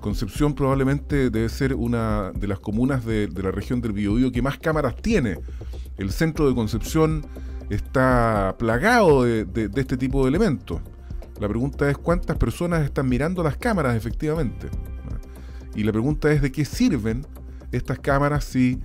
Concepción 0.00 0.54
probablemente 0.54 1.30
debe 1.30 1.48
ser 1.48 1.74
una 1.74 2.32
de 2.32 2.46
las 2.46 2.58
comunas 2.58 3.04
de, 3.04 3.28
la 3.28 3.50
región 3.50 3.80
del 3.80 3.92
Biobío 3.92 4.32
que 4.32 4.42
más 4.42 4.58
cámaras 4.58 4.96
tiene. 4.96 5.38
El 5.96 6.10
centro 6.10 6.48
de 6.48 6.54
Concepción 6.54 7.26
está 7.68 8.56
plagado 8.58 9.24
de, 9.24 9.70
este 9.76 9.96
tipo 9.96 10.22
de 10.22 10.28
elementos. 10.28 10.80
La 11.38 11.48
pregunta 11.48 11.88
es 11.90 11.96
cuántas 11.96 12.36
personas 12.36 12.82
están 12.84 13.08
mirando 13.08 13.42
las 13.42 13.56
cámaras 13.56 13.96
efectivamente. 13.96 14.68
Y 15.74 15.84
la 15.84 15.92
pregunta 15.92 16.30
es 16.32 16.42
de 16.42 16.50
qué 16.50 16.64
sirven 16.64 17.26
estas 17.72 17.98
cámaras 17.98 18.44
si, 18.44 18.80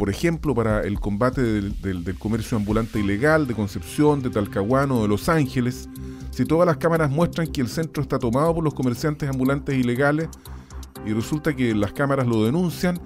por 0.00 0.08
ejemplo, 0.08 0.54
para 0.54 0.80
el 0.80 0.98
combate 0.98 1.42
del, 1.42 2.16
comercio 2.18 2.56
ambulante 2.56 2.98
ilegal 2.98 3.46
de 3.46 3.52
Concepción, 3.52 4.22
de 4.22 4.30
Talcahuano, 4.30 5.02
de 5.02 5.08
Los 5.08 5.28
Ángeles, 5.28 5.90
si 6.30 6.46
todas 6.46 6.64
las 6.66 6.78
cámaras 6.78 7.10
muestran 7.10 7.46
que 7.48 7.60
el 7.60 7.68
centro 7.68 8.02
está 8.02 8.18
tomado 8.18 8.54
por 8.54 8.64
los 8.64 8.72
comerciantes 8.72 9.28
ambulantes 9.28 9.76
ilegales 9.76 10.30
y 11.04 11.12
resulta 11.12 11.54
que 11.54 11.74
las 11.74 11.92
cámaras 11.92 12.26
lo 12.26 12.46
denuncian, 12.46 12.98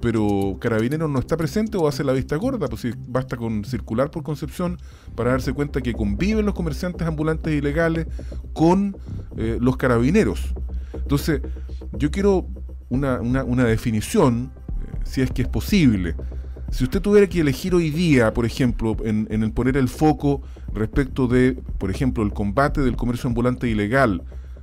pero 0.00 0.56
Carabineros 0.60 1.10
no 1.10 1.18
está 1.18 1.36
presente 1.36 1.78
o 1.78 1.88
hace 1.88 2.04
la 2.04 2.12
vista 2.12 2.36
gorda, 2.36 2.68
pues 2.68 2.82
si 2.82 2.92
basta 3.08 3.36
con 3.36 3.64
circular 3.64 4.12
por 4.12 4.22
Concepción 4.22 4.78
para 5.16 5.32
darse 5.32 5.52
cuenta 5.52 5.80
que 5.80 5.94
conviven 5.94 6.46
los 6.46 6.54
comerciantes 6.54 7.08
ambulantes 7.08 7.52
ilegales 7.54 8.06
con 8.52 8.96
eh, 9.36 9.58
los 9.60 9.76
carabineros. 9.76 10.54
Entonces, 10.94 11.40
yo 11.98 12.12
quiero 12.12 12.46
una, 12.88 13.64
definición, 13.64 14.52
si 15.06 15.22
es 15.22 15.30
que 15.30 15.42
es 15.42 15.48
posible. 15.48 16.14
Si 16.70 16.84
usted 16.84 17.00
tuviera 17.00 17.28
que 17.28 17.40
elegir 17.40 17.74
hoy 17.74 17.90
día, 17.90 18.34
por 18.34 18.44
ejemplo, 18.44 18.96
en, 19.04 19.28
en 19.30 19.42
el 19.42 19.52
poner 19.52 19.76
el 19.76 19.88
foco 19.88 20.42
respecto 20.74 21.28
de, 21.28 21.52
por 21.78 21.90
ejemplo, 21.90 22.24
el 22.24 22.32
combate 22.32 22.80
del 22.80 22.96
comercio 22.96 23.28
ambulante 23.28 23.68
ilegal 23.68 24.22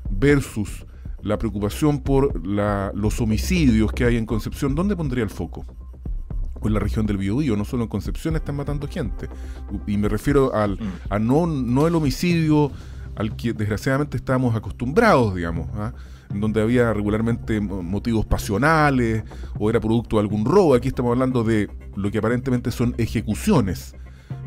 versus 0.09 0.85
la 1.23 1.37
preocupación 1.37 2.01
por 2.01 2.45
los 2.45 3.21
homicidios 3.21 3.91
que 3.93 4.03
hay 4.05 4.17
en 4.17 4.25
Concepción, 4.25 4.75
¿dónde 4.75 4.95
pondría 4.95 5.23
el 5.23 5.29
foco? 5.29 5.65
O 6.59 6.67
en 6.67 6.73
la 6.73 6.79
región 6.79 7.05
del 7.05 7.17
Biobío, 7.17 7.55
no 7.55 7.63
solo 7.63 7.83
en 7.83 7.89
Concepción 7.89 8.35
están 8.35 8.57
matando 8.57 8.87
gente. 8.87 9.29
Y 9.87 9.97
me 9.97 10.09
refiero 10.09 10.53
al, 10.53 10.73
mm. 10.73 10.91
a 11.09 11.19
no, 11.19 11.47
no 11.47 11.87
el 11.87 11.95
homicidio 11.95 12.71
al 13.15 13.35
que 13.35 13.53
desgraciadamente 13.53 14.17
estábamos 14.17 14.55
acostumbrados, 14.55 15.35
digamos, 15.35 15.69
¿ah? 15.75 15.93
En 16.33 16.41
donde 16.41 16.61
había 16.61 16.93
regularmente 16.93 17.61
motivos 17.61 18.25
pasionales 18.25 19.23
o 19.59 19.69
era 19.69 19.79
producto 19.79 20.17
de 20.17 20.23
algún 20.23 20.45
robo. 20.45 20.75
Aquí 20.75 20.89
estamos 20.89 21.11
hablando 21.11 21.43
de 21.43 21.69
lo 21.95 22.11
que 22.11 22.17
aparentemente 22.17 22.71
son 22.71 22.95
ejecuciones. 22.97 23.95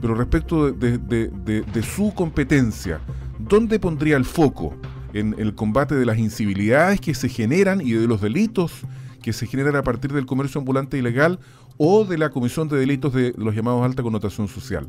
Pero 0.00 0.14
respecto 0.14 0.72
de 0.72 1.82
su 1.82 2.12
competencia, 2.14 3.00
¿dónde 3.38 3.78
pondría 3.78 4.16
el 4.16 4.24
foco? 4.24 4.74
en 5.18 5.34
el 5.38 5.54
combate 5.54 5.94
de 5.94 6.04
las 6.04 6.18
incivilidades 6.18 7.00
que 7.00 7.14
se 7.14 7.28
generan 7.28 7.80
y 7.80 7.92
de 7.92 8.06
los 8.06 8.20
delitos 8.20 8.82
que 9.22 9.32
se 9.32 9.46
generan 9.46 9.76
a 9.76 9.82
partir 9.82 10.12
del 10.12 10.26
comercio 10.26 10.58
ambulante 10.58 10.98
ilegal 10.98 11.40
o 11.78 12.04
de 12.04 12.18
la 12.18 12.30
comisión 12.30 12.68
de 12.68 12.78
delitos 12.78 13.12
de 13.12 13.34
los 13.36 13.54
llamados 13.54 13.84
alta 13.84 14.02
connotación 14.02 14.46
social. 14.46 14.88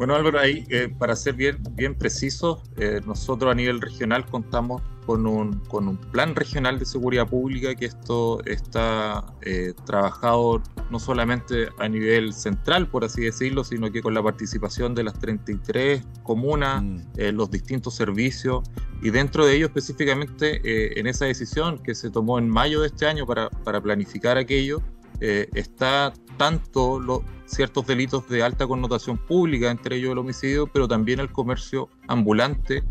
Bueno, 0.00 0.14
Álvaro, 0.14 0.38
ahí 0.40 0.64
eh, 0.70 0.88
para 0.88 1.14
ser 1.14 1.34
bien, 1.34 1.58
bien 1.72 1.94
precisos, 1.94 2.62
eh, 2.78 3.02
nosotros 3.04 3.52
a 3.52 3.54
nivel 3.54 3.82
regional 3.82 4.24
contamos 4.24 4.80
con 5.04 5.26
un, 5.26 5.58
con 5.66 5.88
un 5.88 5.98
plan 5.98 6.34
regional 6.34 6.78
de 6.78 6.86
seguridad 6.86 7.28
pública 7.28 7.74
que 7.74 7.84
esto 7.84 8.42
está 8.46 9.26
eh, 9.42 9.74
trabajado 9.84 10.62
no 10.90 10.98
solamente 10.98 11.68
a 11.78 11.86
nivel 11.86 12.32
central, 12.32 12.88
por 12.88 13.04
así 13.04 13.20
decirlo, 13.20 13.62
sino 13.62 13.92
que 13.92 14.00
con 14.00 14.14
la 14.14 14.22
participación 14.22 14.94
de 14.94 15.04
las 15.04 15.18
33 15.18 16.02
comunas, 16.22 16.82
mm. 16.82 17.00
los 17.34 17.50
distintos 17.50 17.94
servicios 17.94 18.62
y 19.02 19.10
dentro 19.10 19.44
de 19.44 19.56
ello 19.56 19.66
específicamente 19.66 20.98
en 20.98 21.08
esa 21.08 21.26
decisión 21.26 21.78
que 21.78 21.94
se 21.94 22.08
tomó 22.08 22.38
en 22.38 22.48
mayo 22.48 22.80
de 22.80 22.86
este 22.86 23.04
año 23.04 23.26
para, 23.26 23.50
para 23.50 23.82
planificar 23.82 24.38
aquello, 24.38 24.80
está 25.20 26.12
tanto 26.36 26.98
los 26.98 27.22
ciertos 27.50 27.86
delitos 27.86 28.28
de 28.28 28.42
alta 28.42 28.66
connotación 28.66 29.18
pública, 29.18 29.70
entre 29.70 29.96
ellos 29.96 30.12
el 30.12 30.18
homicidio, 30.18 30.66
pero 30.66 30.88
también 30.88 31.20
el 31.20 31.30
comercio 31.30 31.88
ambulante 32.06 32.82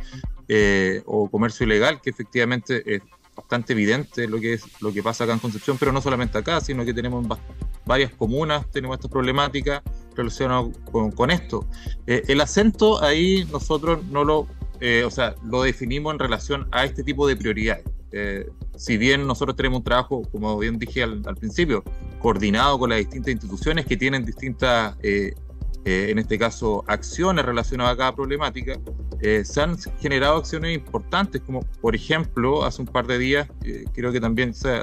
eh, 0.48 1.02
o 1.06 1.30
comercio 1.30 1.66
ilegal, 1.66 2.02
que 2.02 2.10
efectivamente 2.10 2.96
es 2.96 3.02
bastante 3.36 3.74
evidente 3.74 4.28
lo 4.28 4.40
que 4.40 4.54
es 4.54 4.82
lo 4.82 4.92
que 4.92 5.02
pasa 5.02 5.24
acá 5.24 5.34
en 5.34 5.40
Concepción, 5.40 5.78
pero 5.78 5.92
no 5.92 6.02
solamente 6.02 6.38
acá, 6.38 6.60
sino 6.60 6.84
que 6.84 6.94
tenemos 6.94 7.26
varias 7.86 8.12
comunas, 8.14 8.70
tenemos 8.70 8.98
esta 8.98 9.08
problemática 9.08 9.82
relacionada 10.16 10.68
con, 10.92 11.32
esto. 11.32 11.66
Eh, 12.06 12.24
el 12.28 12.42
acento 12.42 13.02
ahí 13.02 13.48
nosotros 13.52 14.04
no 14.06 14.26
lo, 14.26 14.48
eh, 14.82 15.04
o 15.06 15.12
sea, 15.12 15.36
lo 15.46 15.64
definimos 15.64 16.14
en 16.14 16.20
relación 16.20 16.68
a 16.72 16.84
este 16.84 17.04
tipo 17.04 17.28
de 17.28 17.38
prioridades. 17.38 17.86
Eh, 18.12 18.50
si 18.76 18.98
bien 18.98 19.28
nosotros 19.28 19.56
tenemos 19.56 19.80
un 19.80 19.84
trabajo, 19.84 20.24
como 20.32 20.58
bien 20.58 20.80
dije 20.80 21.04
al, 21.04 21.22
principio, 21.40 21.84
coordinado 22.20 22.80
con 22.80 22.90
las 22.90 23.00
distintas 23.00 23.34
instituciones 23.34 23.86
que 23.86 23.98
tienen 23.98 24.26
distintas, 24.26 24.96
eh, 25.02 25.34
eh, 25.86 26.08
en 26.10 26.20
este 26.20 26.38
caso, 26.38 26.84
acciones 26.88 27.46
relacionadas 27.46 27.94
a 27.94 27.98
cada 27.98 28.16
problemática, 28.16 28.80
eh, 29.22 29.44
se 29.44 29.62
han 29.62 29.78
generado 30.00 30.38
acciones 30.38 30.74
importantes, 30.74 31.42
como 31.42 31.62
por 31.82 31.94
ejemplo, 31.94 32.64
hace 32.64 32.82
un 32.82 32.88
par 32.88 33.06
de 33.06 33.18
días, 33.18 33.50
eh, 33.64 33.84
creo 33.94 34.14
que 34.14 34.22
también 34.22 34.54
se, 34.54 34.82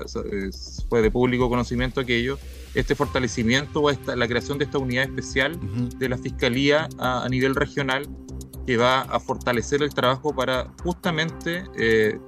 fue 0.91 1.01
de 1.01 1.11
público 1.11 1.49
conocimiento 1.49 2.01
aquello, 2.01 2.39
este 2.75 2.95
fortalecimiento 2.95 3.81
o 3.81 3.91
esta, 3.91 4.15
la 4.15 4.29
creación 4.29 4.59
de 4.59 4.65
esta 4.67 4.77
unidad 4.77 5.05
especial 5.05 5.59
de 5.99 6.09
la 6.09 6.19
Fiscalía 6.19 6.89
a, 6.99 7.27
nivel 7.31 7.55
regional 7.55 8.07
que 8.67 8.77
va 8.77 9.03
a 9.03 9.19
fortalecer 9.19 9.83
el 9.83 9.95
trabajo 9.95 10.35
para 10.35 10.71
justamente 10.83 11.65
eh, 11.79 12.19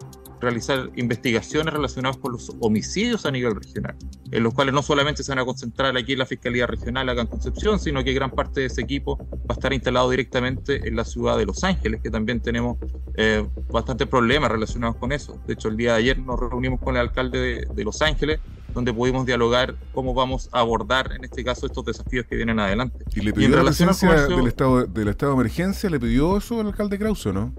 realizar 0.40 0.90
investigaciones 0.96 1.72
relacionadas 1.72 2.16
con 2.16 2.32
los 2.32 2.52
homicidios 2.60 3.26
a 3.26 3.30
nivel 3.30 3.54
regional, 3.54 3.96
en 4.30 4.42
los 4.42 4.54
cuales 4.54 4.74
no 4.74 4.82
solamente 4.82 5.22
se 5.22 5.32
van 5.32 5.40
a 5.40 5.44
concentrar 5.44 5.96
aquí 5.96 6.12
en 6.12 6.18
la 6.18 6.26
Fiscalía 6.26 6.66
Regional 6.66 7.08
acá 7.08 7.22
en 7.22 7.26
Concepción, 7.26 7.78
sino 7.78 8.04
que 8.04 8.12
gran 8.12 8.30
parte 8.30 8.60
de 8.60 8.66
ese 8.66 8.80
equipo 8.80 9.18
va 9.18 9.50
a 9.50 9.52
estar 9.54 9.72
instalado 9.72 10.10
directamente 10.10 10.88
en 10.88 10.96
la 10.96 11.04
ciudad 11.04 11.36
de 11.36 11.46
Los 11.46 11.64
Ángeles, 11.64 12.00
que 12.02 12.10
también 12.10 12.40
tenemos 12.40 12.78
eh, 13.16 13.46
bastantes 13.70 14.06
problemas 14.06 14.50
relacionados 14.50 14.96
con 14.96 15.12
eso. 15.12 15.40
De 15.46 15.54
hecho, 15.54 15.68
el 15.68 15.76
día 15.76 15.92
de 15.92 15.98
ayer 15.98 16.18
nos 16.18 16.38
reunimos 16.38 16.80
con 16.80 16.96
el 16.96 17.02
alcalde 17.02 17.66
de, 17.72 17.84
Los 17.84 18.02
Ángeles, 18.02 18.40
donde 18.74 18.92
pudimos 18.92 19.26
dialogar 19.26 19.74
cómo 19.92 20.14
vamos 20.14 20.48
a 20.52 20.60
abordar, 20.60 21.12
en 21.12 21.24
este 21.24 21.42
caso, 21.42 21.66
estos 21.66 21.84
desafíos 21.84 22.26
que 22.26 22.36
vienen 22.36 22.60
adelante. 22.60 23.04
¿Y 23.14 23.20
le 23.20 23.32
pidió 23.32 23.56
la 23.56 23.64
presencia 23.64 24.26
del, 24.26 24.46
estado, 24.46 24.84
del 24.84 25.08
estado 25.08 25.32
de 25.32 25.40
emergencia? 25.40 25.90
¿Le 25.90 25.98
pidió 25.98 26.36
eso 26.36 26.60
al 26.60 26.68
alcalde 26.68 26.98
Krause, 26.98 27.32
no? 27.32 27.54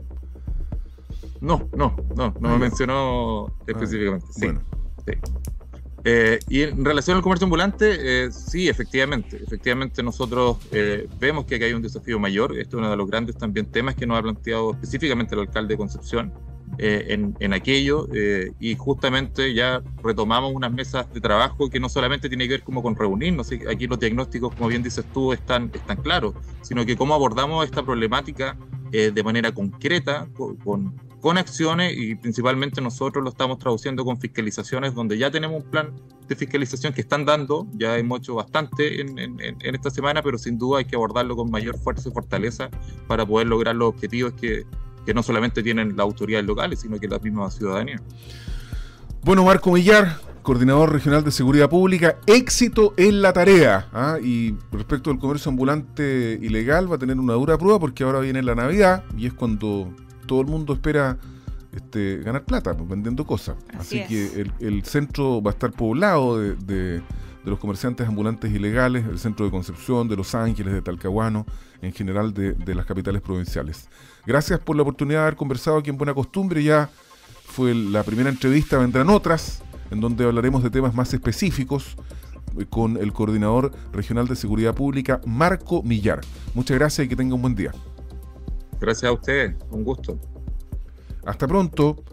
No, 1.41 1.69
no, 1.75 1.95
no, 2.15 2.33
no 2.39 2.49
me 2.49 2.57
mencionó 2.57 3.47
ah, 3.47 3.63
específicamente. 3.67 4.27
sí, 4.31 4.47
eh, 6.03 6.39
y 6.47 6.61
en 6.61 6.83
relación 6.85 7.17
al 7.17 7.23
comercio 7.23 7.45
ambulante, 7.45 7.97
eh, 8.25 8.31
sí, 8.31 8.69
efectivamente. 8.69 9.41
Efectivamente, 9.43 10.01
nosotros 10.01 10.57
eh, 10.71 11.07
vemos 11.19 11.45
que 11.45 11.55
aquí 11.55 11.65
hay 11.65 11.73
un 11.73 11.81
desafío 11.81 12.19
mayor. 12.19 12.53
Este 12.53 12.69
es 12.69 12.73
uno 12.75 12.89
de 12.89 12.97
los 12.97 13.07
grandes 13.07 13.37
también 13.37 13.65
temas 13.65 13.95
que 13.95 14.05
nos 14.05 14.17
ha 14.17 14.21
planteado 14.21 14.71
específicamente 14.71 15.35
el 15.35 15.41
alcalde 15.41 15.73
de 15.73 15.77
Concepción 15.77 16.33
en, 16.77 17.35
en, 17.39 17.51
aquello. 17.51 18.07
y 18.59 18.75
justamente 18.75 19.53
ya 19.53 19.81
retomamos 20.01 20.53
unas 20.53 20.71
mesas 20.71 21.11
de 21.11 21.19
trabajo 21.19 21.69
que 21.69 21.79
no 21.79 21.89
solamente 21.89 22.29
tiene 22.29 22.45
que 22.45 22.51
ver 22.51 22.63
como 22.63 22.81
con 22.81 22.95
reunirnos. 22.95 23.51
Aquí 23.69 23.87
los 23.87 23.99
diagnósticos, 23.99 24.55
como 24.55 24.69
bien 24.69 24.83
dices 24.83 25.03
tú, 25.13 25.33
están, 25.33 25.71
están 25.73 25.97
claros, 25.97 26.35
sino 26.61 26.85
que 26.85 26.95
cómo 26.95 27.15
abordamos 27.15 27.65
esta 27.65 27.83
problemática 27.83 28.57
de 28.91 29.23
manera 29.23 29.51
concreta, 29.51 30.27
con 30.35 30.55
con 30.57 30.93
acciones 31.37 31.93
y 31.95 32.15
principalmente 32.15 32.81
nosotros 32.81 33.23
lo 33.23 33.29
estamos 33.29 33.59
traduciendo 33.59 34.05
con 34.05 34.17
fiscalizaciones 34.19 34.93
donde 34.95 35.17
ya 35.17 35.29
tenemos 35.29 35.63
un 35.63 35.69
plan 35.69 35.91
de 36.27 36.35
fiscalización 36.35 36.93
que 36.93 37.01
están 37.01 37.25
dando, 37.25 37.67
ya 37.73 37.97
hemos 37.97 38.19
hecho 38.19 38.35
bastante 38.35 39.01
en, 39.01 39.39
esta 39.61 39.89
semana, 39.89 40.21
pero 40.21 40.37
sin 40.37 40.57
duda 40.57 40.79
hay 40.79 40.85
que 40.85 40.95
abordarlo 40.95 41.35
con 41.35 41.49
mayor 41.49 41.77
fuerza 41.77 42.09
y 42.09 42.11
fortaleza 42.11 42.69
para 43.07 43.25
poder 43.25 43.47
lograr 43.47 43.75
los 43.75 43.89
objetivos 43.89 44.33
que, 44.33 44.65
no 45.13 45.23
solamente 45.23 45.63
tienen 45.63 45.97
las 45.97 46.01
autoridades 46.01 46.45
locales, 46.45 46.81
sino 46.81 46.99
que 46.99 47.07
la 47.07 47.17
misma 47.17 47.49
ciudadanía. 47.49 47.99
Bueno, 49.23 49.43
Marco 49.43 49.71
Millar, 49.71 50.19
coordinador 50.43 50.93
regional 50.93 51.23
de 51.23 51.31
seguridad 51.31 51.67
pública, 51.67 52.17
éxito 52.27 52.93
en 52.95 53.23
la 53.23 53.33
tarea. 53.33 53.87
¿ah? 53.91 54.17
Y 54.21 54.53
respecto 54.71 55.09
al 55.09 55.17
comercio 55.17 55.49
ambulante 55.49 56.37
ilegal, 56.39 56.91
va 56.91 56.97
a 56.97 56.99
tener 56.99 57.17
una 57.17 57.33
dura 57.33 57.57
prueba 57.57 57.79
porque 57.79 58.03
ahora 58.03 58.19
viene 58.19 58.43
la 58.43 58.53
Navidad 58.53 59.03
y 59.17 59.25
es 59.25 59.33
cuando 59.33 59.91
todo 60.29 60.41
el 60.41 60.47
mundo 60.47 60.73
espera 60.73 61.17
este, 61.75 62.17
ganar 62.17 62.45
plata 62.45 62.77
pues, 62.77 62.87
vendiendo 62.87 63.25
cosas. 63.25 63.57
Así, 63.77 64.03
que 64.05 64.45
el, 64.59 64.83
centro 64.85 65.41
va 65.41 65.49
a 65.49 65.53
estar 65.53 65.71
poblado 65.71 66.37
de, 66.39 67.01
los 67.43 67.57
comerciantes 67.57 68.07
ambulantes 68.07 68.51
ilegales, 68.51 69.05
el 69.07 69.17
centro 69.17 69.43
de 69.43 69.51
Concepción, 69.51 70.07
de 70.07 70.15
Los 70.15 70.35
Ángeles, 70.35 70.71
de 70.71 70.83
Talcahuano, 70.83 71.47
en 71.81 71.91
general 71.93 72.31
de, 72.31 72.75
las 72.75 72.85
capitales 72.85 73.23
provinciales. 73.23 73.89
Gracias 74.23 74.59
por 74.59 74.75
la 74.75 74.83
oportunidad 74.83 75.21
de 75.21 75.23
haber 75.23 75.35
conversado 75.35 75.77
aquí 75.77 75.89
en 75.89 75.97
Buena 75.97 76.13
Costumbre. 76.13 76.63
Ya 76.63 76.91
fue 77.45 77.73
la 77.73 78.03
primera 78.03 78.29
entrevista, 78.29 78.77
vendrán 78.77 79.09
otras, 79.09 79.63
en 79.89 79.99
donde 79.99 80.25
hablaremos 80.25 80.61
de 80.61 80.69
temas 80.69 80.93
más 80.93 81.11
específicos 81.11 81.95
eh, 82.59 82.67
con 82.69 82.97
el 82.97 83.13
coordinador 83.13 83.71
regional 83.91 84.27
de 84.27 84.35
seguridad 84.35 84.75
pública, 84.75 85.21
Marco 85.25 85.81
Millar. 85.81 86.21
Muchas 86.53 86.77
gracias 86.77 87.05
y 87.05 87.09
que 87.09 87.15
tenga 87.15 87.33
un 87.33 87.41
buen 87.41 87.55
día. 87.55 87.71
Gracias 88.79 89.09
a 89.09 89.13
ustedes, 89.13 89.55
un 89.71 89.83
gusto. 89.83 90.17
Hasta 91.25 91.47
pronto. 91.47 92.03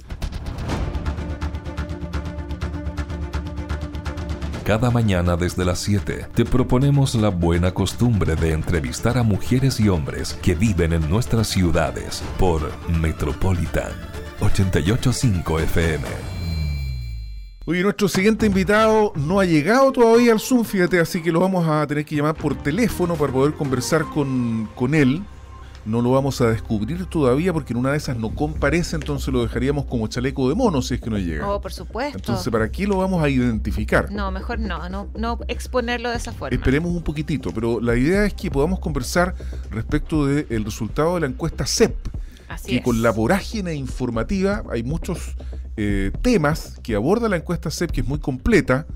Cada 4.65 4.91
mañana 4.91 5.37
desde 5.37 5.65
las 5.65 5.79
7 5.79 6.27
te 6.35 6.45
proponemos 6.45 7.15
la 7.15 7.29
buena 7.29 7.73
costumbre 7.73 8.35
de 8.35 8.51
entrevistar 8.51 9.17
a 9.17 9.23
mujeres 9.23 9.79
y 9.79 9.89
hombres 9.89 10.35
que 10.43 10.57
viven 10.57 10.93
en 10.93 11.09
nuestras 11.09 11.47
ciudades 11.47 12.21
por 12.37 12.73
Metropolitan 12.89 13.93
885 14.41 15.61
FM. 15.61 16.05
Oye, 17.65 17.83
nuestro 17.85 18.09
siguiente 18.09 18.47
invitado 18.47 19.13
no 19.15 19.39
ha 19.39 19.45
llegado 19.45 19.93
todavía 19.93 20.33
al 20.33 20.41
Zoom, 20.41 20.65
fíjate, 20.65 20.99
así 20.99 21.23
que 21.23 21.31
lo 21.31 21.41
vamos 21.41 21.67
a 21.69 21.87
tener 21.87 22.05
que 22.05 22.17
llamar 22.17 22.35
por 22.35 22.57
teléfono 22.57 23.15
para 23.15 23.33
poder 23.33 23.55
conversar 23.55 24.05
con, 24.05 24.69
con 24.75 24.97
él 24.97 25.23
no 25.87 26.03
lo 26.03 26.11
vamos 26.11 26.41
a 26.41 26.51
descubrir 26.51 27.07
todavía 27.07 27.53
porque 27.53 27.73
en 27.73 27.79
una 27.79 27.93
de 27.93 27.97
esas 27.97 28.17
no 28.17 28.35
comparece, 28.35 28.97
entonces 28.97 29.33
lo 29.33 29.43
dejaríamos 29.43 29.87
como 29.87 30.07
chaleco 30.09 30.49
de 30.49 30.55
mono 30.55 30.83
si 30.83 30.95
es 30.95 31.01
que 31.01 31.09
no 31.09 31.19
llega. 31.19 31.49
Oh, 31.49 31.61
por 31.61 31.73
supuesto. 31.73 32.19
Entonces, 32.19 32.53
¿para 32.53 32.71
qué 32.71 32.87
lo 32.87 32.99
vamos 32.99 33.23
a 33.23 33.29
identificar? 33.29 34.11
No, 34.11 34.31
mejor 34.31 34.59
no, 34.59 34.89
no, 34.89 35.09
no 35.17 35.39
exponerlo 35.47 36.11
de 36.11 36.17
esa 36.17 36.33
forma. 36.33 36.55
Esperemos 36.55 36.91
un 36.93 37.03
poquitito, 37.03 37.53
pero 37.53 37.81
la 37.81 37.97
idea 37.97 38.27
es 38.27 38.35
que 38.35 38.51
podamos 38.51 38.81
conversar 38.81 39.35
respecto 39.71 40.27
del 40.27 40.65
resultado 40.65 41.15
de 41.15 41.21
la 41.21 41.27
encuesta 41.27 41.65
CEP. 41.67 41.95
Así 42.49 42.73
que 42.73 42.83
con 42.83 43.03
la 43.03 43.11
vorágine 43.11 43.75
informativa 43.75 44.65
hay 44.71 44.83
muchos 44.83 45.37
eh, 45.77 46.11
temas 46.23 46.79
que 46.83 46.95
aborda 46.95 47.29
la 47.29 47.37
encuesta 47.37 47.71
CEP 47.71 47.91
que 47.93 48.01
es 48.01 48.07
muy 48.07 48.19
completa 48.19 48.87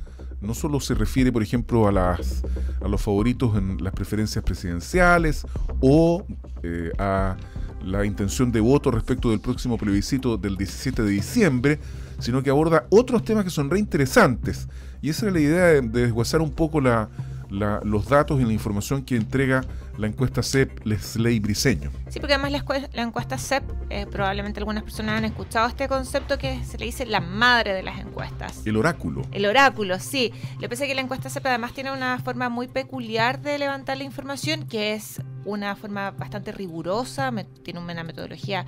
no 0.41 0.55
solo 0.55 0.81
se 0.81 0.95
refiere, 0.95 1.33
por 1.33 1.43
ejemplo, 1.43 1.87
a, 1.87 1.93
las, 1.93 2.43
a 2.83 2.89
los 2.89 3.01
favoritos 3.01 3.57
en 3.57 3.83
las 3.83 3.93
preferencias 3.93 4.45
presidenciales 4.45 5.47
o 5.81 6.25
eh, 6.63 6.91
a 6.99 7.37
la 7.85 8.05
intención 8.05 8.53
de 8.53 8.61
voto 8.61 8.91
respecto 8.91 9.31
del 9.31 9.41
próximo 9.41 9.79
plebiscito 9.79 10.37
del 10.37 10.57
17 10.57 11.03
de 11.03 11.11
diciembre, 11.11 11.79
sino 12.19 12.43
que 12.43 12.51
aborda 12.51 12.87
otros 12.91 13.25
temas 13.25 13.45
que 13.45 13.51
son 13.51 13.71
reinteresantes. 13.71 14.69
Y 15.01 15.09
esa 15.11 15.27
es 15.29 15.33
la 15.33 15.41
idea 15.41 15.65
de, 15.67 15.81
de 15.81 16.03
desguazar 16.03 16.43
un 16.43 16.51
poco 16.51 16.81
la, 16.81 17.09
los 17.51 18.09
datos 18.09 18.41
y 18.41 18.45
la 18.45 18.53
información 18.53 19.05
que 19.05 19.17
entrega 19.17 19.63
la 19.99 20.07
encuesta 20.07 20.43
CEP 20.43 20.87
Lesley 20.87 21.41
Briseño. 21.41 21.91
Sí, 22.09 22.21
porque 22.21 22.35
además 22.35 22.53
la, 22.93 23.03
encuesta 23.03 23.37
CEP, 23.37 23.65
eh, 23.91 24.07
probablemente 24.11 24.61
algunas 24.61 24.83
personas 24.83 25.19
han 25.19 25.25
escuchado 25.25 25.69
este 25.69 25.89
concepto 25.89 26.39
que 26.39 26.65
se 26.65 26.79
le 26.79 26.87
dice 26.87 27.05
la 27.07 27.21
madre 27.21 27.75
de 27.75 27.83
las 27.83 27.99
encuestas. 27.99 28.67
El 28.67 28.77
oráculo. 28.77 29.23
El 29.33 29.47
oráculo, 29.47 29.99
sí. 29.99 30.33
Lo 30.55 30.61
que 30.61 30.69
pasa 30.71 30.85
es 30.85 30.89
que 30.89 30.95
la 30.95 31.03
encuesta 31.03 31.29
CEP 31.29 31.47
además 31.47 31.75
tiene 31.75 31.93
una 31.93 32.19
forma 32.19 32.49
muy 32.49 32.69
peculiar 32.69 33.41
de 33.41 33.59
levantar 33.59 33.99
la 33.99 34.05
información, 34.05 34.67
que 34.67 34.95
es 34.95 35.21
una 35.45 35.77
forma 35.77 36.13
bastante 36.13 36.53
rigurosa, 36.53 37.33
tiene 37.63 37.81
una 37.81 38.05
metodología 38.05 38.65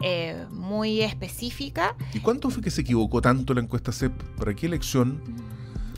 eh, 0.00 0.46
muy 0.50 1.02
específica. 1.02 1.94
¿Y 2.12 2.20
cuánto 2.20 2.50
fue 2.50 2.62
que 2.62 2.70
se 2.70 2.80
equivocó 2.80 3.20
tanto 3.20 3.54
la 3.54 3.60
encuesta 3.60 3.92
CEP? 3.92 4.12
¿Para 4.36 4.54
qué 4.54 4.66
elección? 4.66 5.22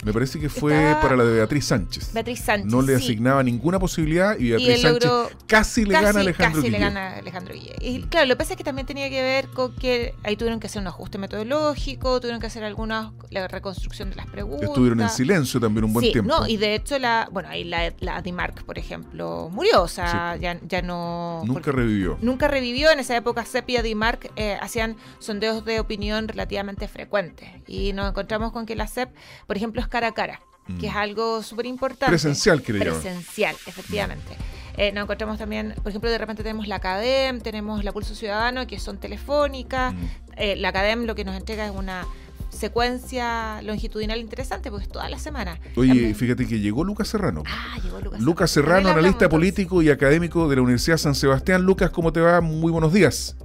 Me 0.05 0.13
parece 0.13 0.39
que 0.39 0.49
fue 0.49 0.97
para 1.01 1.17
la 1.17 1.25
de 1.25 1.35
Beatriz 1.35 1.67
Sánchez. 1.67 2.13
Beatriz 2.13 2.41
Sánchez. 2.41 2.71
No 2.71 2.83
le 2.83 2.95
asignaba 2.95 3.43
ninguna 3.43 3.79
posibilidad 3.79 4.39
y 4.39 4.51
Beatriz 4.51 4.83
Sánchez 4.83 5.11
casi 5.47 5.85
le 5.85 5.95
gana 5.95 6.19
a 6.19 6.23
Alejandro 6.23 6.61
Casi 6.61 6.71
le 6.71 6.79
gana 6.79 7.09
a 7.09 7.19
Alejandro 7.19 7.55
Guille. 7.55 7.75
Y 7.81 8.03
claro, 8.03 8.27
lo 8.27 8.35
que 8.35 8.39
pasa 8.39 8.53
es 8.53 8.57
que 8.57 8.65
también 8.65 8.87
tenía 8.87 9.09
que 9.09 9.23
ver 9.23 9.49
con 9.49 9.75
que 9.75 10.15
ahí 10.23 10.37
tuvieron 10.37 10.61
que 10.61 10.67
hacer 10.67 10.81
un 10.81 10.89
ajuste 10.89 11.19
metodológico, 11.19 12.21
tuvieron 12.21 12.41
que 12.41 12.47
hacer 12.47 12.65
alguna 12.65 13.13
la 13.31 13.49
reconstrucción 13.49 14.11
de 14.11 14.17
las 14.17 14.27
preguntas. 14.27 14.69
Estuvieron 14.69 15.01
en 15.01 15.09
silencio 15.09 15.61
también 15.61 15.85
un 15.85 15.93
buen 15.93 16.11
tiempo. 16.11 16.29
No, 16.29 16.47
y 16.47 16.57
de 16.57 16.75
hecho, 16.75 16.99
la 16.99 17.29
bueno, 17.31 17.49
ahí 17.49 17.65
la, 17.65 17.93
la 18.01 18.23
Dimarc, 18.23 18.63
por 18.65 18.79
ejemplo, 18.79 19.49
murió. 19.53 19.83
O 19.83 19.89
sea, 19.89 20.37
ya, 20.37 20.59
ya 20.67 20.83
no. 20.83 21.43
Nunca 21.45 21.73
revivió. 21.73 22.19
Nunca 22.21 22.49
revivió. 22.49 22.91
En 22.91 23.01
esa 23.01 23.17
época, 23.17 23.45
Sepia 23.45 23.81
y 23.81 23.83
Dimarc 23.83 24.31
eh, 24.37 24.59
hacían 24.61 24.97
sondeos 25.19 25.65
de 25.65 25.81
opinión 25.81 26.29
relativamente 26.29 26.89
frecuentes. 26.89 27.49
Y 27.67 27.93
nos 27.93 28.11
encontramos 28.11 28.53
con 28.53 28.67
que 28.67 28.77
la 28.77 28.87
CEP, 28.87 29.11
por 29.47 29.57
ejemplo, 29.57 29.81
es 29.81 29.89
cara 29.95 30.09
a 30.09 30.13
cara 30.13 30.41
que 30.81 30.87
es 30.87 30.95
mm. 30.95 30.97
algo 30.97 31.43
súper 31.43 31.67
importante. 31.67 32.07
Presencial, 32.07 32.63
creo 32.63 32.81
Presencial, 32.81 33.55
efectivamente. 33.67 34.35
Eh, 34.77 34.91
nos 34.93 35.05
encontramos 35.05 35.39
también, 35.39 35.75
por 35.83 35.91
ejemplo, 35.91 36.11
de 36.11 36.19
repente 36.19 36.43
tenemos 36.43 36.67
la 36.67 36.81
CADEM, 36.81 37.41
tenemos 37.41 37.85
la 37.85 37.93
Pulso 37.93 38.15
Ciudadano, 38.15 38.67
que 38.67 38.79
son 38.81 38.99
telefónicas. 38.99 39.95
Mm. 39.95 39.99
Eh, 40.37 40.57
la 40.57 40.73
CADEM 40.73 41.05
lo 41.05 41.15
que 41.15 41.25
nos 41.25 41.37
entrega 41.37 41.67
es 41.67 41.71
una 41.71 42.07
secuencia 42.49 43.61
longitudinal 43.63 44.19
interesante, 44.19 44.71
porque 44.71 44.85
es 44.85 44.91
toda 44.91 45.09
la 45.09 45.19
semana. 45.19 45.61
Oye, 45.77 46.15
fíjate 46.15 46.47
que 46.47 46.59
llegó 46.61 46.83
Lucas 46.83 47.09
Serrano. 47.09 47.43
Ah, 47.47 47.77
llegó 47.83 48.01
Lucas, 48.01 48.21
Lucas 48.21 48.51
Serrano, 48.51 48.89
analista 48.89 49.29
político 49.29 49.83
y 49.83 49.91
académico 49.91 50.49
de 50.49 50.57
la 50.57 50.63
Universidad 50.63 50.97
San 50.97 51.15
Sebastián. 51.15 51.63
Lucas, 51.63 51.91
¿cómo 51.91 52.13
te 52.13 52.21
va? 52.21 52.41
Muy 52.41 52.73
buenos 52.73 52.93
días. 52.93 53.37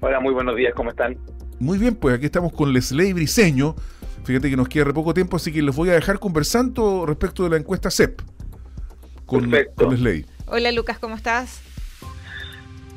Hola, 0.00 0.18
muy 0.20 0.32
buenos 0.32 0.56
días, 0.56 0.72
¿cómo 0.74 0.90
están? 0.90 1.16
Muy 1.60 1.78
bien, 1.78 1.94
pues 1.94 2.16
aquí 2.16 2.26
estamos 2.26 2.52
con 2.52 2.72
Lesley 2.72 3.12
Briseño, 3.12 3.76
Fíjate 4.24 4.50
que 4.50 4.56
nos 4.56 4.68
queda 4.68 4.84
re 4.84 4.94
poco 4.94 5.12
tiempo, 5.14 5.36
así 5.36 5.52
que 5.52 5.62
les 5.62 5.74
voy 5.74 5.90
a 5.90 5.92
dejar 5.92 6.18
conversando 6.18 7.04
respecto 7.06 7.44
de 7.44 7.50
la 7.50 7.56
encuesta 7.56 7.90
CEP 7.90 8.20
con, 9.26 9.50
con 9.74 10.24
Hola 10.46 10.72
Lucas, 10.72 10.98
¿cómo 10.98 11.14
estás? 11.14 11.60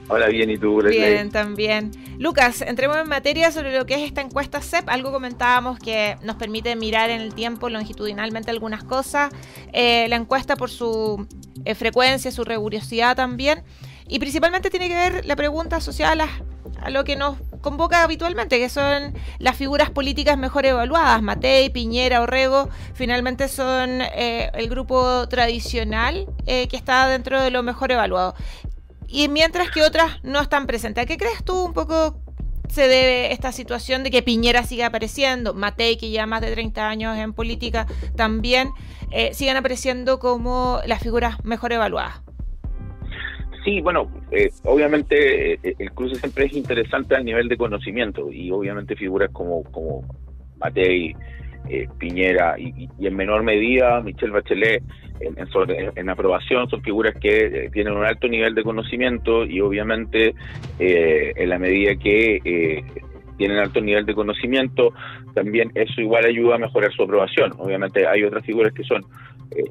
Hola, 0.09 0.27
bien, 0.27 0.49
¿y 0.49 0.57
tú? 0.57 0.81
Bien, 0.81 1.29
también. 1.31 1.91
Lucas, 2.17 2.61
entremos 2.61 2.95
en 2.95 3.09
materia 3.09 3.51
sobre 3.51 3.77
lo 3.77 3.85
que 3.85 3.95
es 3.95 4.01
esta 4.01 4.21
encuesta 4.21 4.61
CEP. 4.61 4.87
Algo 4.87 5.11
comentábamos 5.11 5.79
que 5.79 6.15
nos 6.23 6.37
permite 6.37 6.77
mirar 6.77 7.09
en 7.09 7.19
el 7.19 7.33
tiempo 7.33 7.69
longitudinalmente 7.69 8.49
algunas 8.49 8.85
cosas. 8.85 9.33
Eh, 9.73 10.07
la 10.07 10.15
encuesta 10.15 10.55
por 10.55 10.69
su 10.69 11.27
eh, 11.65 11.75
frecuencia, 11.75 12.31
su 12.31 12.45
rigurosidad 12.45 13.17
también. 13.17 13.63
Y 14.07 14.19
principalmente 14.19 14.69
tiene 14.69 14.87
que 14.87 14.95
ver 14.95 15.25
la 15.25 15.35
pregunta 15.35 15.75
asociada 15.75 16.29
a, 16.81 16.89
lo 16.89 17.03
que 17.03 17.17
nos 17.17 17.37
convoca 17.67 18.03
habitualmente, 18.03 18.59
que 18.59 18.69
son 18.69 19.13
las 19.39 19.57
figuras 19.57 19.89
políticas 19.89 20.37
mejor 20.37 20.65
evaluadas. 20.65 21.21
Matei, 21.21 21.69
Piñera, 21.69 22.21
Orrego, 22.21 22.69
finalmente 22.93 23.49
son 23.49 24.01
eh, 24.01 24.49
el 24.53 24.69
grupo 24.69 25.27
tradicional 25.27 26.27
que 26.45 26.69
está 26.71 27.07
dentro 27.07 27.41
de 27.41 27.51
lo 27.51 27.61
mejor 27.61 27.91
evaluado 27.91 28.33
y 29.07 29.27
mientras 29.29 29.71
que 29.71 29.83
otras 29.83 30.23
no 30.23 30.41
están 30.41 30.67
presentes. 30.67 31.03
¿A 31.03 31.05
qué 31.05 31.17
crees 31.17 31.43
tú 31.43 31.65
un 31.65 31.73
poco 31.73 32.19
se 32.69 32.87
debe 32.87 33.31
esta 33.31 33.51
situación 33.51 34.03
de 34.03 34.11
que 34.11 34.21
Piñera 34.21 34.63
siga 34.63 34.87
apareciendo, 34.87 35.53
Matei, 35.53 35.97
que 35.97 36.11
ya 36.11 36.25
más 36.25 36.41
de 36.41 36.51
30 36.51 36.87
años 36.87 37.17
en 37.17 37.33
política, 37.33 37.87
también 38.15 38.71
eh, 39.11 39.33
sigan 39.33 39.57
apareciendo 39.57 40.19
como 40.19 40.81
las 40.85 41.01
figuras 41.01 41.37
mejor 41.43 41.71
evaluadas? 41.71 42.21
Sí, 43.67 43.81
bueno, 43.81 44.09
eh, 44.31 44.49
obviamente 44.63 45.55
eh, 45.55 45.75
el 45.77 45.91
cruce 45.91 46.15
siempre 46.15 46.45
es 46.45 46.53
interesante 46.53 47.15
al 47.15 47.25
nivel 47.25 47.49
de 47.49 47.57
conocimiento 47.57 48.31
y 48.31 48.49
obviamente 48.49 48.95
figuras 48.95 49.29
como, 49.33 49.61
como 49.65 50.05
Matei, 50.57 51.13
Piñera 51.99 52.57
y, 52.57 52.87
en 53.05 53.15
menor 53.17 53.43
medida 53.43 53.99
Michelle 53.99 54.31
Bachelet 54.31 54.81
en, 55.19 56.09
aprobación 56.09 56.69
son 56.69 56.81
figuras 56.81 57.15
que 57.19 57.45
eh, 57.45 57.69
tienen 57.71 57.93
un 57.93 58.05
alto 58.05 58.27
nivel 58.27 58.53
de 58.55 58.63
conocimiento 58.63 59.45
y 59.45 59.61
obviamente 59.61 60.35
eh, 60.79 61.33
en 61.35 61.49
la 61.49 61.59
medida 61.59 61.95
que 61.95 62.39
eh, 62.43 62.83
tienen 63.37 63.57
alto 63.57 63.81
nivel 63.81 64.05
de 64.05 64.15
conocimiento, 64.15 64.93
también 65.33 65.71
eso 65.75 66.01
igual 66.01 66.25
ayuda 66.25 66.55
a 66.55 66.57
mejorar 66.57 66.91
su 66.91 67.03
aprobación. 67.03 67.53
Obviamente 67.59 68.07
hay 68.07 68.23
otras 68.23 68.43
figuras 68.43 68.73
que 68.73 68.83
son, 68.83 69.05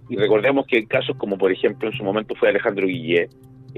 y 0.08 0.16
recordemos 0.16 0.66
que 0.66 0.78
en 0.78 0.86
casos 0.86 1.16
como 1.16 1.36
por 1.36 1.50
ejemplo 1.50 1.88
en 1.88 1.96
su 1.96 2.04
momento 2.04 2.34
fue 2.36 2.50
Alejandro 2.50 2.86
Guillet, 2.86 3.28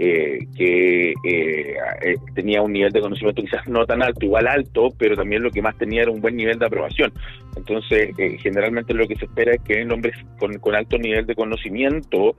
eh, 0.01 0.47
que 0.57 1.11
eh, 1.11 1.75
eh, 2.03 2.15
tenía 2.33 2.63
un 2.63 2.73
nivel 2.73 2.93
de 2.93 3.01
conocimiento 3.01 3.43
quizás 3.43 3.67
no 3.67 3.85
tan 3.85 4.01
alto, 4.01 4.25
igual 4.25 4.47
alto, 4.47 4.91
pero 4.97 5.17
también 5.17 5.43
lo 5.43 5.51
que 5.51 5.61
más 5.61 5.77
tenía 5.77 6.03
era 6.03 6.13
un 6.13 6.21
buen 6.21 6.37
nivel 6.37 6.57
de 6.57 6.67
aprobación. 6.67 7.13
Entonces, 7.59 8.15
generalmente 8.41 8.95
lo 8.95 9.07
que 9.07 9.17
se 9.17 9.27
espera 9.27 9.53
es 9.53 9.63
que 9.63 9.83
hombres 9.83 10.17
con, 10.39 10.59
con 10.59 10.75
alto 10.75 10.97
nivel 10.97 11.27
de 11.27 11.35
conocimiento 11.35 12.37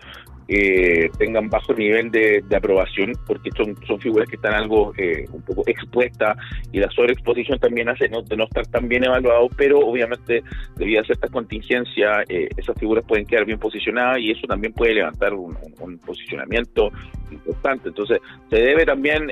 eh, 0.51 1.11
tengan 1.19 1.47
bajo 1.47 1.75
nivel 1.75 2.09
de, 2.09 2.43
aprobación, 2.55 3.13
porque 3.27 3.51
son, 3.55 3.75
son 3.85 3.99
figuras 3.99 4.27
que 4.27 4.35
están 4.35 4.55
algo 4.55 4.93
eh, 4.97 5.25
un 5.31 5.43
poco 5.43 5.61
expuestas 5.67 6.37
y 6.71 6.79
la 6.79 6.89
sobreexposición 6.89 7.59
también 7.59 7.87
hace 7.87 8.09
no, 8.09 8.23
de 8.23 8.35
no 8.35 8.45
estar 8.45 8.65
tan 8.65 8.89
bien 8.89 9.03
evaluados, 9.03 9.51
pero 9.55 9.77
obviamente 9.77 10.41
debido 10.75 11.01
a 11.01 11.03
ciertas 11.03 11.29
contingencias, 11.29 12.25
eh, 12.29 12.49
esas 12.57 12.75
figuras 12.79 13.05
pueden 13.07 13.27
quedar 13.27 13.45
bien 13.45 13.59
posicionadas 13.59 14.17
y 14.21 14.31
eso 14.31 14.47
también 14.47 14.73
puede 14.73 14.95
levantar 14.95 15.35
un, 15.35 15.55
posicionamiento 16.03 16.89
importante. 17.29 17.89
Entonces, 17.89 18.19
se 18.49 18.55
debe 18.55 18.85
también, 18.85 19.29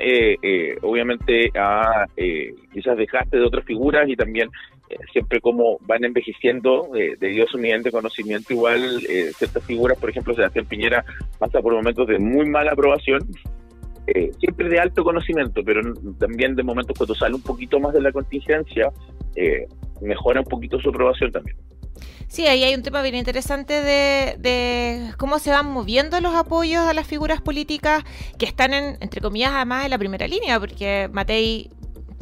obviamente, 0.82 1.50
a 1.56 2.06
quizás 2.72 2.96
dejaste 2.96 3.38
de 3.38 3.44
otras 3.44 3.64
figuras 3.64 4.08
y 4.08 4.14
también 4.14 4.48
eh, 4.90 4.96
siempre 5.12 5.40
como 5.40 5.78
van 5.82 6.04
envejeciendo 6.04 6.88
eh, 6.94 7.16
debido 7.20 7.44
a 7.44 7.48
su 7.48 7.58
nivel 7.58 7.82
de 7.82 7.90
conocimiento, 7.90 8.52
igual 8.52 9.04
eh, 9.08 9.32
ciertas 9.36 9.62
figuras, 9.64 9.98
por 9.98 10.08
ejemplo, 10.08 10.34
Sebastián 10.34 10.64
Piñera 10.66 11.04
pasa 11.38 11.60
por 11.60 11.74
momentos 11.74 12.06
de 12.08 12.18
muy 12.18 12.48
mala 12.48 12.72
aprobación, 12.72 13.20
siempre 14.40 14.70
de 14.70 14.80
alto 14.80 15.04
conocimiento, 15.04 15.62
pero 15.62 15.82
también 16.18 16.56
de 16.56 16.62
momentos 16.62 16.96
cuando 16.96 17.14
sale 17.14 17.34
un 17.34 17.42
poquito 17.42 17.78
más 17.78 17.92
de 17.92 18.00
la 18.00 18.10
contingencia, 18.10 18.90
mejora 20.00 20.40
un 20.40 20.46
poquito 20.46 20.80
su 20.80 20.88
aprobación 20.88 21.30
también. 21.30 21.58
Sí, 22.26 22.46
ahí 22.46 22.64
hay 22.64 22.74
un 22.74 22.82
tema 22.82 23.02
bien 23.02 23.16
interesante 23.16 23.82
de, 23.82 24.36
de, 24.38 25.12
cómo 25.18 25.38
se 25.38 25.50
van 25.50 25.66
moviendo 25.66 26.18
los 26.22 26.34
apoyos 26.34 26.86
a 26.86 26.94
las 26.94 27.06
figuras 27.06 27.42
políticas 27.42 28.02
que 28.38 28.46
están, 28.46 28.72
en, 28.72 28.96
entre 29.00 29.20
comillas, 29.20 29.52
además 29.52 29.84
en 29.84 29.90
la 29.90 29.98
primera 29.98 30.26
línea, 30.26 30.58
porque 30.58 31.10
Matei 31.12 31.70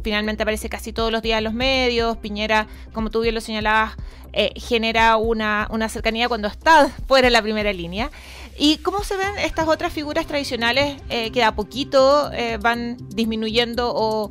finalmente 0.07 0.45
aparece 0.45 0.69
casi 0.69 0.93
todos 0.93 1.11
los 1.11 1.21
días 1.21 1.39
en 1.39 1.43
los 1.43 1.53
medios. 1.53 2.17
Piñera, 2.19 2.69
como 2.93 3.11
tú 3.11 3.23
bien 3.23 3.35
lo 3.35 3.41
señalabas, 3.41 3.97
eh, 4.33 4.53
genera 4.55 5.17
una, 5.17 5.67
cercanía 5.89 6.29
cuando 6.29 6.47
está 6.47 6.89
fuera 7.09 7.27
de 7.27 7.33
la 7.33 7.43
primera 7.43 7.73
línea. 7.73 8.13
¿Y 8.57 8.77
cómo 8.77 9.03
se 9.03 9.17
ven 9.17 9.37
estas 9.39 9.67
otras 9.67 9.93
figuras 9.93 10.29
tradicionales 10.29 11.03
eh, 11.09 11.33
que 11.33 11.43
a 11.43 11.57
poquito 11.57 12.31
eh, 12.33 12.57
van 12.61 12.99
disminuyendo 13.09 13.93
o, 13.93 14.31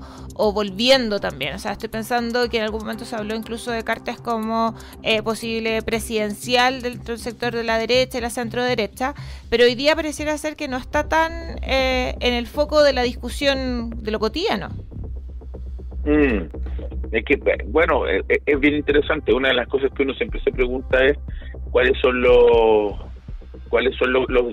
volviendo 0.54 1.20
también? 1.20 1.56
O 1.56 1.60
sea, 1.60 1.74
estoy 1.74 1.90
pensando 1.90 2.48
que 2.50 2.60
en 2.60 2.64
algún 2.64 2.80
momento 2.84 3.04
se 3.04 3.18
habló 3.18 3.36
incluso 3.36 3.72
de 3.72 3.84
cartas 3.84 4.18
como 4.22 4.76
posible 5.26 5.82
presidencial 5.82 6.82
dentro 6.82 7.16
del 7.16 7.22
sector 7.22 7.54
de 7.54 7.66
la 7.66 7.78
derecha 7.78 8.18
y 8.18 8.22
la 8.22 8.30
centro 8.30 8.64
derecha, 8.64 9.14
pero 9.50 9.66
hoy 9.66 9.76
día 9.76 9.94
pareciera 9.94 10.38
ser 10.38 10.56
que 10.56 10.70
no 10.70 10.78
está 10.78 11.10
tan 11.10 11.62
en 11.62 12.34
el 12.34 12.48
foco 12.48 12.82
de 12.82 12.94
la 12.94 13.02
discusión 13.02 13.90
de 14.02 14.12
lo 14.12 14.20
cotidiano. 14.22 14.70
Mm. 16.06 16.48
Es 17.12 17.26
que, 17.26 17.40
bueno, 17.68 18.08
es, 18.08 18.24
es, 18.46 18.60
bien 18.60 18.76
interesante. 18.76 19.34
Una 19.34 19.50
de 19.50 19.56
las 19.56 19.68
cosas 19.68 19.92
que 19.94 20.04
uno 20.04 20.14
siempre 20.14 20.40
se 20.42 20.52
pregunta 20.52 21.04
es 21.04 21.18
cuáles 21.72 21.98
son 22.00 22.22
los 22.22 22.96
cuáles 23.70 23.96
son 23.98 24.14
los, 24.14 24.26
los, 24.30 24.46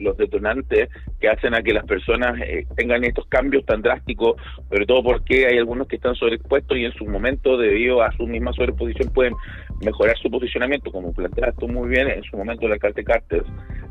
los 0.00 0.16
detonantes 0.16 0.88
que 1.20 1.28
hacen 1.28 1.54
a 1.54 1.62
que 1.62 1.72
las 1.72 1.84
personas 1.86 2.38
eh, 2.40 2.66
tengan 2.76 3.02
estos 3.02 3.26
cambios 3.26 3.64
tan 3.64 3.82
drásticos, 3.82 4.36
sobre 4.68 4.86
todo 4.86 5.02
porque 5.02 5.46
hay 5.46 5.58
algunos 5.58 5.88
que 5.88 5.96
están 5.96 6.14
sobreexpuestos 6.14 6.76
y 6.76 6.84
en 6.84 6.92
su 6.92 7.04
momento, 7.06 7.56
debido 7.56 8.02
a 8.02 8.12
su 8.12 8.26
misma 8.26 8.52
sobreposición, 8.52 9.12
pueden 9.12 9.34
mejorar 9.80 10.16
su 10.18 10.30
posicionamiento, 10.30 10.92
como 10.92 11.12
planteas 11.12 11.56
tú 11.56 11.68
muy 11.68 11.88
bien, 11.88 12.08
en 12.08 12.22
su 12.22 12.36
momento 12.36 12.66
el 12.66 12.72
alcalde 12.72 13.02
Carter, 13.02 13.42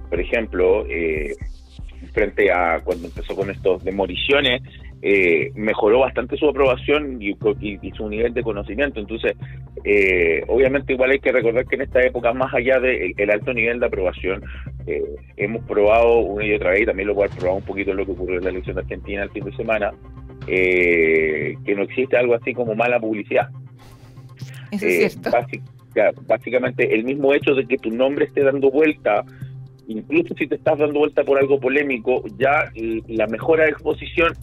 por 0.10 0.20
ejemplo, 0.20 0.86
eh, 0.88 1.36
frente 2.14 2.52
a 2.52 2.80
cuando 2.84 3.08
empezó 3.08 3.36
con 3.36 3.50
estos 3.50 3.84
demoliciones, 3.84 4.62
eh, 5.06 5.52
mejoró 5.56 6.00
bastante 6.00 6.38
su 6.38 6.48
aprobación 6.48 7.22
y, 7.22 7.36
su 7.92 8.08
nivel 8.08 8.34
de 8.34 8.42
conocimiento. 8.42 9.02
Entonces, 9.02 9.34
eh, 9.84 10.46
obviamente 10.48 10.94
igual 10.94 11.12
hay 11.12 11.20
que 11.20 11.34
recordar 11.34 11.66
que 11.66 11.76
en 11.76 11.82
esta 11.82 12.02
época, 12.02 12.32
más 12.32 12.54
allá 12.54 12.80
del 12.80 13.30
alto 13.30 13.54
nivel 13.54 13.82
de 13.82 13.86
aprobación, 13.86 14.46
eh, 14.88 15.04
hemos 15.36 15.62
probado 15.66 16.20
una 16.20 16.46
y 16.46 16.54
otra 16.54 16.70
vez, 16.70 16.84
y 16.84 16.86
también 16.86 17.10
lo 17.10 17.16
cual 17.16 17.30
probado 17.32 17.58
un 17.58 17.66
poquito 17.66 17.94
lo 17.94 18.06
que 18.06 18.14
ocurrió 18.14 18.38
en 18.38 18.46
la 18.46 18.52
elección 18.52 18.78
de 18.78 18.84
Argentina 18.84 19.24
el 19.24 19.30
fin 19.32 19.44
de 19.44 19.56
semana, 19.58 19.92
que 20.48 21.76
no 21.76 21.84
existe 21.84 22.16
algo 22.16 22.36
así 22.36 22.54
como 22.54 22.74
mala 22.74 22.98
publicidad. 22.98 23.50
Eso 24.72 24.88
es 24.88 25.20
cierto. 25.22 25.38
básicamente, 26.28 26.96
el 26.96 27.04
mismo 27.04 27.34
hecho 27.34 27.54
de 27.56 27.68
que 27.68 27.78
tu 27.78 27.92
nombre 27.92 28.24
esté 28.24 28.42
dando 28.42 28.72
vuelta 28.72 29.26
incluso 29.86 30.34
si 30.36 30.48
te 30.48 30.56
estás 30.56 30.80
dando 30.80 31.00
vuelta 31.00 31.26
por 31.26 31.38
algo 31.38 31.60
polémico, 31.60 32.24
ya 32.38 32.72
la 33.08 33.28
mejora 33.28 33.66
de 33.66 33.72
exposición 33.72 34.34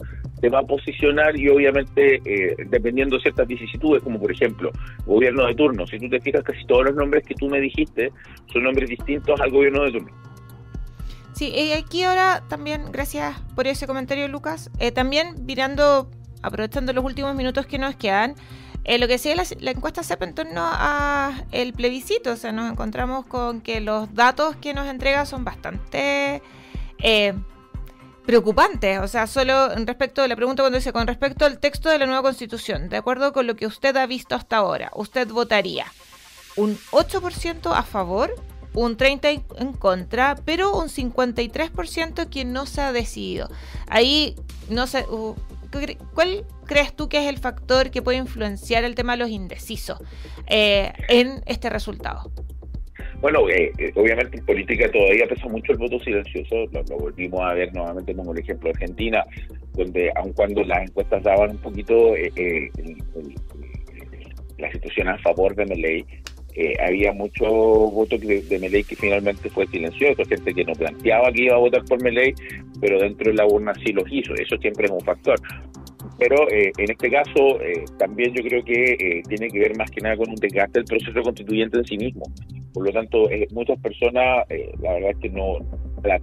te 0.41 0.49
va 0.49 0.59
a 0.59 0.63
posicionar 0.63 1.37
y 1.37 1.47
obviamente 1.47 2.21
eh, 2.25 2.55
dependiendo 2.69 3.15
de 3.15 3.21
ciertas 3.21 3.47
vicisitudes, 3.47 4.03
como 4.03 4.19
por 4.19 4.31
ejemplo 4.31 4.71
gobierno 5.05 5.45
de 5.45 5.55
turno. 5.55 5.85
Si 5.87 5.99
tú 5.99 6.09
te 6.09 6.19
fijas, 6.19 6.43
casi 6.43 6.65
todos 6.65 6.85
los 6.85 6.95
nombres 6.95 7.23
que 7.25 7.35
tú 7.35 7.47
me 7.47 7.61
dijiste 7.61 8.11
son 8.51 8.63
nombres 8.63 8.89
distintos 8.89 9.39
al 9.39 9.51
gobierno 9.51 9.83
de 9.83 9.91
turno. 9.91 10.11
Sí, 11.33 11.49
y 11.55 11.71
aquí 11.71 12.03
ahora 12.03 12.43
también, 12.49 12.91
gracias 12.91 13.39
por 13.55 13.67
ese 13.67 13.87
comentario, 13.87 14.27
Lucas. 14.27 14.69
Eh, 14.79 14.91
también 14.91 15.45
mirando, 15.45 16.09
aprovechando 16.41 16.91
los 16.91 17.05
últimos 17.05 17.35
minutos 17.35 17.65
que 17.65 17.77
nos 17.77 17.95
quedan, 17.95 18.35
eh, 18.83 18.97
lo 18.97 19.07
que 19.07 19.13
decía 19.13 19.35
la, 19.35 19.43
la, 19.59 19.71
encuesta 19.71 20.03
CEP 20.03 20.23
en 20.23 20.33
torno 20.33 20.61
a 20.63 21.43
el 21.51 21.73
plebiscito, 21.73 22.31
o 22.31 22.35
sea, 22.35 22.51
nos 22.51 22.69
encontramos 22.69 23.27
con 23.27 23.61
que 23.61 23.79
los 23.79 24.13
datos 24.15 24.55
que 24.55 24.73
nos 24.73 24.87
entrega 24.87 25.25
son 25.27 25.45
bastante 25.45 26.41
preocupantes. 28.25 28.99
O 28.99 29.07
sea, 29.07 29.27
solo 29.27 29.69
respecto, 29.75 30.27
la 30.27 30.35
pregunta 30.35 30.63
cuando 30.63 30.77
dice, 30.77 30.93
con 30.93 31.07
respecto 31.07 31.45
al 31.45 31.59
texto 31.59 31.89
de 31.89 31.99
la 31.99 32.05
nueva 32.05 32.21
constitución, 32.21 32.89
de 32.89 32.97
acuerdo 32.97 33.33
con 33.33 33.47
lo 33.47 33.55
que 33.55 33.67
usted 33.67 33.95
ha 33.97 34.05
visto 34.05 34.35
hasta 34.35 34.57
ahora, 34.57 34.91
usted 34.95 35.27
votaría 35.27 35.85
un 36.55 36.77
8% 36.91 37.73
a 37.73 37.83
favor, 37.83 38.33
un 38.73 38.97
30% 38.97 39.43
en 39.57 39.73
contra, 39.73 40.35
pero 40.45 40.77
un 40.77 40.87
53% 40.87 42.29
que 42.29 42.45
no 42.45 42.65
se 42.65 42.81
ha 42.81 42.91
decidido. 42.91 43.49
Ahí 43.87 44.35
no 44.69 44.87
sé, 44.87 45.05
uh, 45.09 45.35
¿cuál 46.13 46.45
crees 46.65 46.95
tú 46.95 47.09
que 47.09 47.19
es 47.19 47.27
el 47.27 47.37
factor 47.37 47.91
que 47.91 48.01
puede 48.01 48.17
influenciar 48.17 48.83
el 48.83 48.95
tema 48.95 49.13
de 49.13 49.19
los 49.19 49.29
indecisos 49.29 49.99
eh, 50.47 50.93
en 51.09 51.43
este 51.45 51.69
resultado? 51.69 52.31
Bueno, 53.21 53.47
eh, 53.49 53.71
eh, 53.77 53.91
obviamente 53.95 54.37
en 54.37 54.45
política 54.45 54.91
todavía 54.91 55.27
pesa 55.27 55.47
mucho 55.47 55.73
el 55.73 55.77
voto 55.77 55.99
silencioso, 55.99 56.65
lo, 56.71 56.97
volvimos 56.97 57.39
a 57.41 57.53
ver 57.53 57.73
nuevamente 57.73 58.15
como 58.15 58.33
el 58.33 58.39
ejemplo 58.39 58.69
de 58.69 58.73
Argentina, 58.73 59.23
donde 59.73 60.11
aun 60.15 60.33
cuando 60.33 60.63
las 60.63 60.89
encuestas 60.89 61.21
daban 61.21 61.51
un 61.51 61.57
poquito 61.57 62.15
eh, 62.15 62.69
la 64.57 64.71
situación 64.71 65.09
a 65.09 65.17
favor 65.19 65.55
de 65.55 65.65
Meley, 65.67 66.05
eh, 66.53 66.73
había 66.85 67.13
mucho 67.13 67.45
voto 67.45 68.17
de, 68.17 68.41
de 68.41 68.83
que 68.83 68.95
finalmente 68.95 69.49
fue 69.49 69.67
silencioso, 69.67 70.25
gente 70.25 70.53
que 70.53 70.65
no 70.65 70.73
planteaba 70.73 71.31
que 71.31 71.43
iba 71.43 71.55
a 71.55 71.59
votar 71.59 71.83
por 71.85 72.01
Meley, 72.01 72.33
pero 72.81 72.99
dentro 72.99 73.31
de 73.31 73.37
la 73.37 73.45
urna 73.45 73.73
sí 73.75 73.93
los 73.93 74.05
hizo, 74.11 74.33
eso 74.33 74.57
siempre 74.57 74.85
es 74.85 74.91
un 74.91 75.01
factor. 75.01 75.39
Pero 76.21 76.47
eh, 76.51 76.71
en 76.77 76.91
este 76.91 77.09
caso 77.09 77.59
eh, 77.61 77.83
también 77.97 78.31
yo 78.35 78.43
creo 78.43 78.63
que 78.63 79.23
tiene 79.27 79.47
que 79.47 79.57
ver 79.57 79.75
más 79.75 79.89
que 79.89 80.01
nada 80.01 80.15
con 80.15 80.29
un 80.29 80.35
desgaste 80.35 80.79
del 80.79 80.85
proceso 80.85 81.19
constituyente 81.23 81.79
en 81.79 81.85
sí 81.85 81.97
mismo. 81.97 82.23
Por 82.73 82.85
lo 82.85 82.93
tanto, 82.93 83.27
muchas 83.51 83.79
personas, 83.79 84.45
la 84.79 84.93
verdad 84.93 85.09
es 85.09 85.17
que 85.17 85.29
no, 85.29 85.57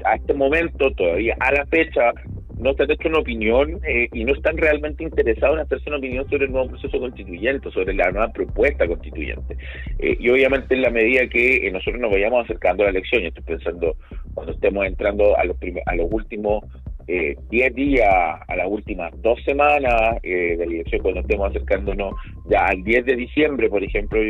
a 0.04 0.14
este 0.14 0.34
momento, 0.34 0.92
todavía 0.92 1.37
a 1.40 1.52
la 1.52 1.66
fecha, 1.66 2.12
no 2.58 2.74
se 2.74 2.82
han 2.82 2.90
hecho 2.90 3.08
una 3.08 3.18
opinión 3.18 3.80
eh, 3.87 4.08
y 4.12 4.24
no 4.24 4.34
están 4.34 4.56
realmente 4.56 5.04
interesados 5.04 5.56
en 5.56 5.62
hacerse 5.62 5.88
una 5.88 5.98
opinión 5.98 6.28
sobre 6.28 6.46
el 6.46 6.52
nuevo 6.52 6.68
proceso 6.68 6.98
constituyente, 6.98 7.70
sobre 7.70 7.94
la 7.94 8.11
nueva 8.11 8.32
propuesta 8.32 8.87
constituyente. 8.87 9.56
Eh, 9.98 10.16
y 10.18 10.28
obviamente 10.28 10.74
en 10.74 10.82
la 10.82 10.90
medida 10.90 11.28
que 11.28 11.66
eh, 11.66 11.70
nosotros 11.70 12.00
nos 12.00 12.11
vayamos 12.11 12.44
acercando 12.44 12.82
a 12.82 12.87
la 12.87 12.90
elección, 12.90 13.22
yo 13.22 13.28
estoy 13.28 13.44
pensando 13.44 13.96
cuando 14.34 14.52
estemos 14.52 14.87
entrando 14.87 15.37
a 15.37 15.44
los, 15.44 15.56
a 15.87 15.94
los 15.94 16.08
últimos 16.11 16.64
10 17.09 17.75
días, 17.75 18.07
a 18.07 18.57
las 18.57 18.66
últimas 18.68 19.11
dos 19.23 19.42
semanas 19.42 20.21
de 20.23 20.85
la 20.92 21.03
cuando 21.03 21.21
estemos 21.21 21.51
acercándonos 21.51 22.12
ya 22.51 22.66
al 22.66 22.85
10 22.85 23.07
de 23.07 23.16
diciembre, 23.16 23.71
por 23.71 23.83
ejemplo, 23.83 24.21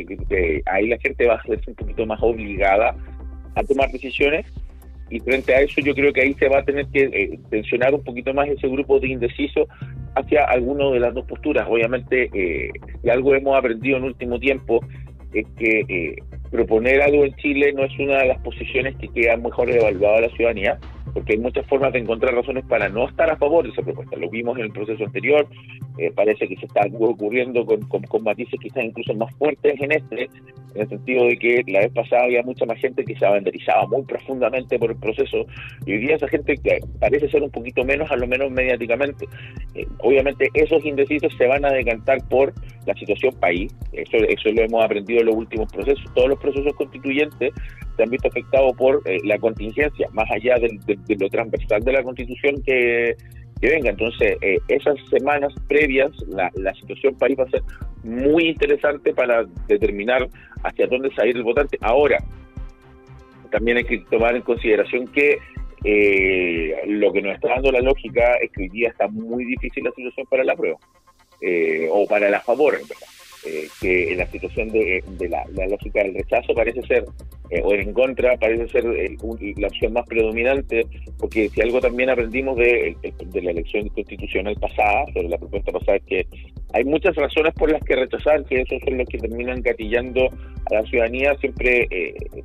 ahí 0.66 0.88
la 0.88 0.98
gente 0.98 1.26
va 1.26 1.34
a 1.34 1.42
ser 1.42 1.60
un 1.66 1.74
poquito 1.74 2.06
más 2.06 2.22
obligada 2.22 2.94
a 3.56 3.62
tomar 3.64 3.90
decisiones 3.90 4.46
y 5.10 5.20
frente 5.20 5.54
a 5.54 5.60
eso 5.60 5.80
yo 5.80 5.94
creo 5.94 6.12
que 6.12 6.22
ahí 6.22 6.34
se 6.34 6.48
va 6.48 6.58
a 6.58 6.64
tener 6.64 6.86
que 6.88 7.04
eh, 7.04 7.38
tensionar 7.50 7.94
un 7.94 8.04
poquito 8.04 8.34
más 8.34 8.48
ese 8.48 8.68
grupo 8.68 9.00
de 9.00 9.08
indecisos 9.08 9.66
hacia 10.14 10.44
alguna 10.44 10.90
de 10.90 11.00
las 11.00 11.14
dos 11.14 11.24
posturas. 11.26 11.66
Obviamente, 11.68 12.30
eh, 12.34 12.70
si 13.02 13.10
algo 13.10 13.34
hemos 13.34 13.56
aprendido 13.56 13.96
en 13.96 14.04
último 14.04 14.38
tiempo 14.38 14.80
es 15.32 15.46
que 15.58 15.80
eh, 15.88 16.16
proponer 16.50 17.02
algo 17.02 17.24
en 17.24 17.34
Chile 17.36 17.72
no 17.72 17.84
es 17.84 17.98
una 17.98 18.18
de 18.18 18.28
las 18.28 18.38
posiciones 18.42 18.96
que 18.96 19.08
queda 19.08 19.36
mejor 19.36 19.70
evaluada 19.70 20.18
a 20.18 20.22
la 20.22 20.28
ciudadanía, 20.30 20.78
porque 21.18 21.32
hay 21.32 21.40
muchas 21.40 21.66
formas 21.66 21.92
de 21.92 21.98
encontrar 21.98 22.32
razones 22.32 22.64
para 22.66 22.88
no 22.88 23.08
estar 23.08 23.28
a 23.28 23.36
favor 23.36 23.64
de 23.64 23.70
esa 23.70 23.82
propuesta. 23.82 24.16
Lo 24.16 24.30
vimos 24.30 24.56
en 24.56 24.66
el 24.66 24.70
proceso 24.70 25.04
anterior, 25.04 25.48
eh, 25.98 26.12
parece 26.14 26.46
que 26.46 26.54
se 26.54 26.66
está 26.66 26.82
ocurriendo 27.00 27.66
con, 27.66 27.80
con, 27.88 28.02
con, 28.02 28.22
matices 28.22 28.60
quizás 28.60 28.84
incluso 28.84 29.14
más 29.14 29.34
fuertes 29.34 29.80
en 29.80 29.90
este, 29.90 30.30
en 30.74 30.80
el 30.82 30.88
sentido 30.88 31.24
de 31.24 31.36
que 31.36 31.64
la 31.66 31.80
vez 31.80 31.92
pasada 31.92 32.22
había 32.22 32.44
mucha 32.44 32.66
más 32.66 32.78
gente 32.78 33.04
que 33.04 33.16
se 33.16 33.26
banderizaba 33.26 33.88
muy 33.88 34.02
profundamente 34.02 34.78
por 34.78 34.92
el 34.92 34.96
proceso, 34.96 35.44
y 35.86 35.94
hoy 35.94 35.98
día 35.98 36.14
esa 36.14 36.28
gente 36.28 36.56
que 36.56 36.78
parece 37.00 37.28
ser 37.28 37.42
un 37.42 37.50
poquito 37.50 37.84
menos, 37.84 38.08
a 38.12 38.16
lo 38.16 38.28
menos 38.28 38.52
mediáticamente. 38.52 39.26
Eh, 39.74 39.88
obviamente 39.98 40.50
esos 40.54 40.84
indecisos 40.84 41.32
se 41.36 41.48
van 41.48 41.64
a 41.64 41.72
decantar 41.72 42.18
por 42.28 42.54
la 42.86 42.94
situación 42.94 43.34
país, 43.40 43.74
eso, 43.92 44.18
eso 44.18 44.52
lo 44.52 44.62
hemos 44.62 44.84
aprendido 44.84 45.20
en 45.20 45.26
los 45.26 45.34
últimos 45.34 45.72
procesos, 45.72 46.04
todos 46.14 46.28
los 46.28 46.38
procesos 46.38 46.72
constituyentes 46.76 47.52
se 47.98 48.04
han 48.04 48.10
visto 48.10 48.28
afectados 48.28 48.76
por 48.76 49.02
eh, 49.04 49.18
la 49.24 49.38
contingencia, 49.38 50.08
más 50.12 50.30
allá 50.30 50.54
de, 50.54 51.16
lo 51.18 51.28
transversal 51.28 51.82
de 51.82 51.92
la 51.92 52.02
constitución 52.04 52.62
que, 52.62 53.16
venga. 53.60 53.90
Entonces, 53.90 54.38
eh, 54.40 54.60
esas 54.68 54.94
semanas 55.10 55.52
previas, 55.66 56.12
la, 56.28 56.74
situación 56.74 57.16
país 57.16 57.36
va 57.36 57.44
a 57.44 57.50
ser 57.50 57.62
muy 58.04 58.50
interesante 58.50 59.12
para 59.12 59.44
determinar 59.66 60.28
hacia 60.62 60.86
dónde 60.86 61.12
salir 61.16 61.36
el 61.36 61.42
votante. 61.42 61.76
Ahora, 61.80 62.18
también 63.50 63.78
hay 63.78 63.84
que 63.84 63.98
tomar 64.10 64.36
en 64.36 64.42
consideración 64.42 65.08
que 65.08 65.38
eh, 65.84 66.74
lo 66.86 67.12
que 67.12 67.20
nos 67.20 67.34
está 67.34 67.48
dando 67.48 67.72
la 67.72 67.80
lógica 67.80 68.34
es 68.40 68.52
que 68.52 68.62
hoy 68.62 68.68
día 68.68 68.90
está 68.90 69.08
muy 69.08 69.44
difícil 69.44 69.82
la 69.82 69.90
situación 69.90 70.26
para 70.30 70.44
la 70.44 70.54
prueba, 70.54 70.78
o 71.90 72.06
para 72.06 72.30
la 72.30 72.40
favor, 72.40 72.74
en 72.74 72.86
verdad. 72.86 73.17
Eh, 73.44 73.68
que 73.80 74.16
la 74.16 74.26
situación 74.26 74.68
de, 74.70 75.02
la, 75.28 75.44
lógica 75.68 76.02
del 76.02 76.14
rechazo 76.14 76.54
parece 76.54 76.82
ser, 76.82 77.04
eh, 77.50 77.60
o 77.62 77.72
en 77.72 77.92
contra, 77.92 78.36
parece 78.36 78.66
ser 78.68 78.84
eh, 78.86 79.16
la 79.56 79.68
opción 79.68 79.92
más 79.92 80.04
predominante, 80.06 80.86
porque 81.18 81.48
si 81.48 81.60
algo 81.60 81.80
también 81.80 82.10
aprendimos 82.10 82.56
de, 82.56 82.96
la 83.34 83.50
elección 83.50 83.88
constitucional 83.90 84.56
pasada, 84.56 85.04
sobre 85.12 85.28
la 85.28 85.38
propuesta 85.38 85.70
pasada, 85.70 85.98
es 85.98 86.04
que 86.04 86.26
hay 86.72 86.84
muchas 86.84 87.14
razones 87.14 87.54
por 87.54 87.70
las 87.70 87.82
que 87.84 87.94
rechazar, 87.94 88.44
que 88.44 88.62
esos 88.62 88.80
son 88.84 88.98
los 88.98 89.08
que 89.08 89.18
terminan 89.18 89.62
gatillando 89.62 90.28
a 90.70 90.74
la 90.74 90.82
ciudadanía, 90.82 91.34
siempre 91.36 91.88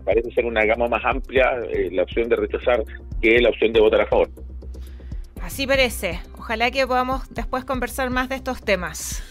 parece 0.06 0.32
ser 0.32 0.46
una 0.46 0.64
gama 0.64 0.88
más 0.88 1.04
amplia 1.04 1.58
la 1.92 2.04
opción 2.04 2.30
de 2.30 2.36
rechazar 2.36 2.84
que 3.22 3.40
la 3.40 3.50
opción 3.50 3.74
de 3.74 3.82
votar 3.82 4.02
a 4.02 4.06
favor. 4.06 4.30
Así 5.42 5.68
parece. 5.68 6.22
Ojalá 6.38 6.72
que 6.72 6.88
podamos 6.88 7.34
después 7.34 7.66
conversar 7.66 8.10
más 8.12 8.30
de 8.30 8.36
estos 8.36 8.62
temas. 8.62 9.24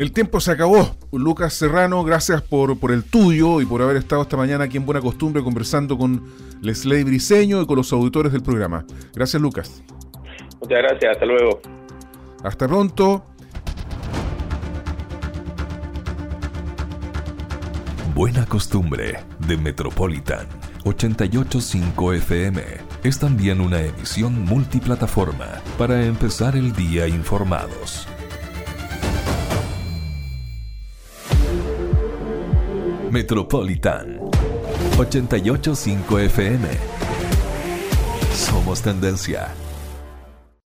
El 0.00 0.12
tiempo 0.12 0.40
se 0.40 0.50
acabó. 0.50 0.96
Lucas 1.12 1.52
Serrano, 1.52 2.02
gracias 2.04 2.40
por, 2.40 2.78
por 2.80 2.90
el 2.90 3.04
tuyo 3.04 3.60
y 3.60 3.66
por 3.66 3.82
haber 3.82 3.98
estado 3.98 4.22
esta 4.22 4.34
mañana 4.34 4.64
aquí 4.64 4.78
en 4.78 4.86
Buena 4.86 5.02
Costumbre 5.02 5.42
conversando 5.42 5.98
con 5.98 6.24
Leslie 6.62 7.04
Briseño 7.04 7.60
y 7.60 7.66
con 7.66 7.76
los 7.76 7.92
auditores 7.92 8.32
del 8.32 8.42
programa. 8.42 8.86
Gracias, 9.12 9.42
Lucas. 9.42 9.82
Muchas 10.58 10.78
gracias, 10.78 11.12
hasta 11.12 11.26
luego. 11.26 11.60
Hasta 12.42 12.66
pronto. 12.66 13.26
Buena 18.14 18.46
Costumbre 18.46 19.18
de 19.46 19.58
Metropolitan 19.58 20.46
885 20.86 22.14
FM 22.14 22.62
es 23.04 23.18
también 23.18 23.60
una 23.60 23.82
emisión 23.82 24.46
multiplataforma 24.46 25.60
para 25.76 26.02
empezar 26.06 26.56
el 26.56 26.72
día 26.72 27.06
informados. 27.06 28.08
Metropolitan 33.10 34.20
885 34.96 36.18
FM. 36.20 36.68
Somos 38.32 38.80
tendencia. 38.82 39.48